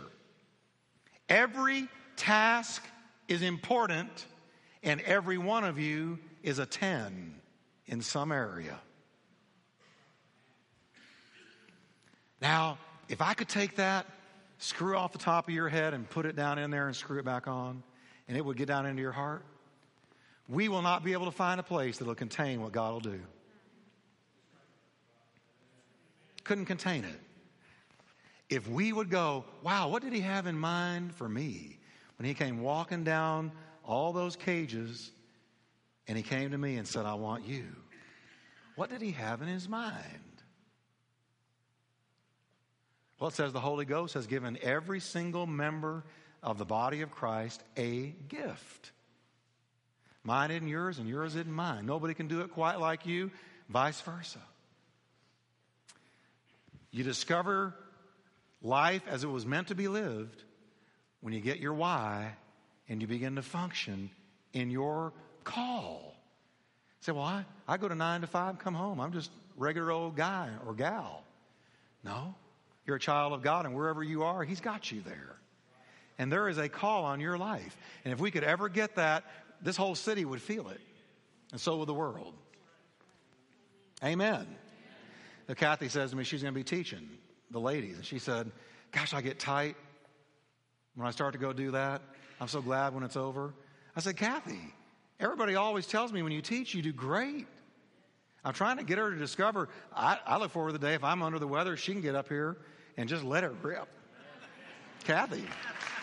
[1.28, 2.84] Every task
[3.28, 4.26] is important,
[4.84, 7.36] and every one of you is a 10
[7.88, 8.80] in some area.
[12.42, 12.78] Now,
[13.10, 14.06] if I could take that,
[14.60, 17.20] screw off the top of your head, and put it down in there and screw
[17.20, 17.84] it back on,
[18.30, 19.44] and it would get down into your heart,
[20.48, 23.00] we will not be able to find a place that will contain what God will
[23.02, 23.20] do.
[26.46, 27.20] Couldn't contain it
[28.50, 31.78] if we would go, wow, what did he have in mind for me
[32.18, 33.52] when he came walking down
[33.84, 35.12] all those cages
[36.08, 37.66] and he came to me and said, I want you?
[38.76, 40.04] What did he have in his mind?
[43.20, 46.06] Well, it says the Holy Ghost has given every single member
[46.42, 48.92] of the body of Christ a gift.
[50.24, 51.86] Mine isn't yours, and yours isn't mine.
[51.86, 53.32] Nobody can do it quite like you,
[53.70, 54.40] vice versa.
[56.92, 57.74] You discover
[58.62, 60.44] life as it was meant to be lived
[61.22, 62.34] when you get your why
[62.88, 64.10] and you begin to function
[64.54, 65.14] in your
[65.44, 66.16] call.
[67.02, 69.00] Say, well, I, I go to nine to five, come home.
[69.00, 71.24] I'm just regular old guy or gal.
[72.04, 72.34] No,
[72.86, 75.39] you're a child of God, and wherever you are, He's got you there.
[76.20, 77.76] And there is a call on your life.
[78.04, 79.24] And if we could ever get that,
[79.62, 80.82] this whole city would feel it.
[81.52, 82.36] And so would the world.
[84.04, 84.46] Amen.
[85.48, 87.10] Now, Kathy says to me she's going to be teaching
[87.50, 87.96] the ladies.
[87.96, 88.52] And she said,
[88.92, 89.76] Gosh, I get tight
[90.96, 92.02] when I start to go do that.
[92.42, 93.54] I'm so glad when it's over.
[93.96, 94.74] I said, Kathy,
[95.20, 97.48] everybody always tells me when you teach, you do great.
[98.44, 99.70] I'm trying to get her to discover.
[99.94, 102.16] I, I look forward to the day if I'm under the weather, she can get
[102.16, 102.58] up here
[102.98, 103.88] and just let it rip.
[105.06, 105.44] Kathy.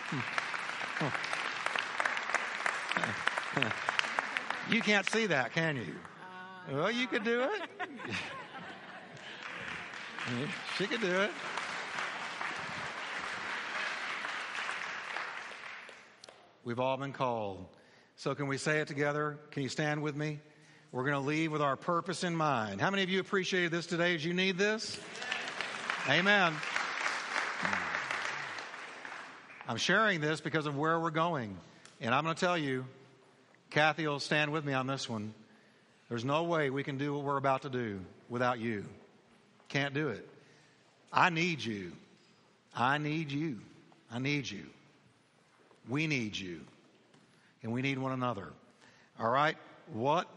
[4.69, 5.95] you can't see that, can you?
[6.69, 7.61] Uh, well, you could do it.
[10.77, 11.31] She could do it.
[16.65, 17.65] We've all been called.
[18.17, 19.39] So, can we say it together?
[19.51, 20.41] Can you stand with me?
[20.91, 22.81] We're going to leave with our purpose in mind.
[22.81, 24.99] How many of you appreciated this today as you need this?
[26.09, 26.53] Amen.
[29.67, 31.55] I'm sharing this because of where we're going.
[31.99, 32.85] And I'm going to tell you,
[33.69, 35.33] Kathy will stand with me on this one.
[36.07, 37.99] There's no way we can do what we're about to do
[38.29, 38.85] without you.
[39.67, 40.25] Can't do it.
[41.11, 41.91] I need you.
[42.73, 43.59] I need you.
[44.09, 44.63] I need you.
[45.89, 46.61] We need you.
[47.61, 48.47] And we need one another.
[49.19, 49.57] All right?
[49.91, 50.27] What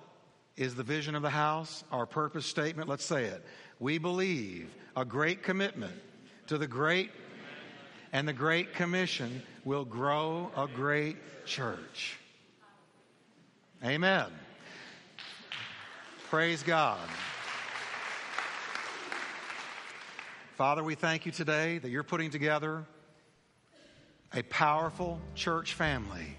[0.56, 1.84] is the vision of the house?
[1.92, 2.88] Our purpose statement?
[2.88, 3.44] Let's say it.
[3.78, 5.94] We believe a great commitment
[6.48, 7.10] to the great
[8.12, 12.18] and the Great Commission will grow a great church.
[13.84, 14.26] Amen.
[16.28, 17.08] Praise God.
[20.56, 22.84] Father, we thank you today that you're putting together
[24.34, 26.36] a powerful church family.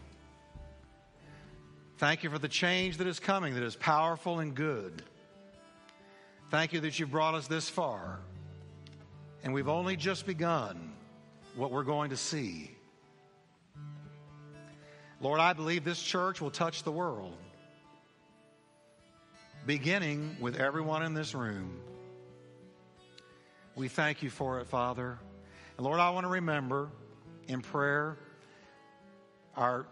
[1.97, 5.03] Thank you for the change that is coming that is powerful and good.
[6.49, 8.19] Thank you that you've brought us this far.
[9.43, 10.90] And we've only just begun
[11.55, 12.71] what we're going to see.
[15.19, 17.37] Lord, I believe this church will touch the world,
[19.65, 21.79] beginning with everyone in this room.
[23.75, 25.19] We thank you for it, Father.
[25.77, 26.89] And Lord, I want to remember
[27.47, 28.17] in prayer
[29.55, 29.85] our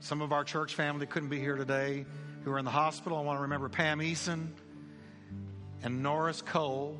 [0.00, 2.06] some of our church family couldn't be here today
[2.44, 3.18] who are in the hospital.
[3.18, 4.48] I want to remember Pam Eason
[5.82, 6.98] and Norris Cole.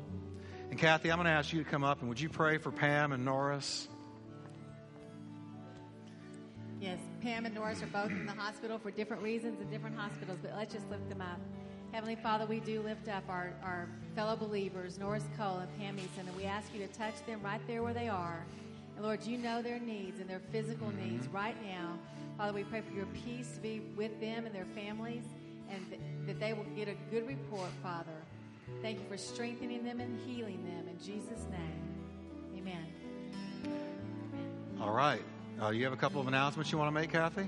[0.71, 2.71] And Kathy, I'm going to ask you to come up and would you pray for
[2.71, 3.89] Pam and Norris?
[6.79, 10.39] Yes, Pam and Norris are both in the hospital for different reasons in different hospitals,
[10.41, 11.39] but let's just lift them up.
[11.91, 16.25] Heavenly Father, we do lift up our, our fellow believers, Norris Cole and Pam Eason,
[16.25, 18.45] and we ask you to touch them right there where they are.
[18.95, 21.09] And Lord, you know their needs and their physical mm-hmm.
[21.09, 21.99] needs right now.
[22.37, 25.25] Father, we pray for your peace to be with them and their families
[25.69, 28.23] and th- that they will get a good report, Father.
[28.81, 30.87] Thank you for strengthening them and healing them.
[30.87, 32.85] In Jesus' name, amen.
[34.81, 35.21] All right.
[35.61, 37.47] Uh, you have a couple of announcements you want to make, Kathy?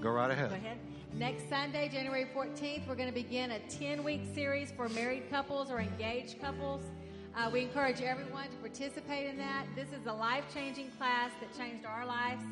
[0.00, 0.50] Go right ahead.
[0.50, 0.78] Go ahead.
[1.14, 5.70] Next Sunday, January 14th, we're going to begin a 10 week series for married couples
[5.70, 6.82] or engaged couples.
[7.36, 9.66] Uh, we encourage everyone to participate in that.
[9.74, 12.44] This is a life changing class that changed our lives.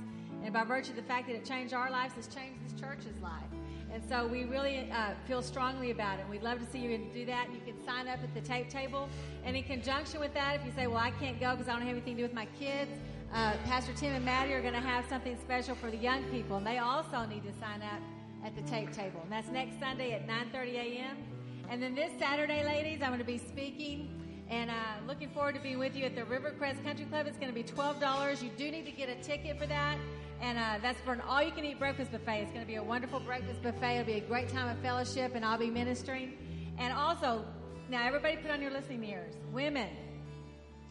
[0.44, 3.20] And by virtue of the fact that it changed our lives, it's changed this church's
[3.20, 3.42] life.
[3.92, 6.24] And so we really uh, feel strongly about it.
[6.30, 7.48] We'd love to see you do that.
[7.52, 9.08] You can sign up at the tape table.
[9.44, 11.82] And in conjunction with that, if you say, well, I can't go because I don't
[11.82, 12.90] have anything to do with my kids,
[13.34, 16.56] uh, Pastor Tim and Maddie are going to have something special for the young people.
[16.56, 18.00] And they also need to sign up
[18.44, 19.20] at the tape table.
[19.22, 21.16] And that's next Sunday at 9.30 a.m.
[21.68, 24.18] And then this Saturday, ladies, I'm going to be speaking
[24.48, 24.74] and uh,
[25.06, 27.26] looking forward to being with you at the Rivercrest Country Club.
[27.26, 28.42] It's going to be $12.
[28.42, 29.96] You do need to get a ticket for that.
[30.42, 32.42] And uh, that's for an all you can eat breakfast buffet.
[32.42, 34.00] It's going to be a wonderful breakfast buffet.
[34.00, 36.36] It'll be a great time of fellowship, and I'll be ministering.
[36.78, 37.44] And also,
[37.88, 39.34] now everybody put on your listening ears.
[39.52, 39.88] Women,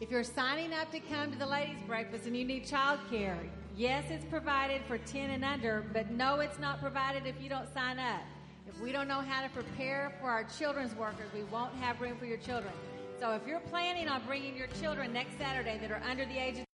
[0.00, 3.38] if you're signing up to come to the ladies' breakfast and you need child care,
[3.76, 7.70] yes, it's provided for 10 and under, but no, it's not provided if you don't
[7.74, 8.22] sign up.
[8.66, 12.16] If we don't know how to prepare for our children's workers, we won't have room
[12.16, 12.72] for your children.
[13.20, 16.58] So if you're planning on bringing your children next Saturday that are under the age
[16.58, 16.64] of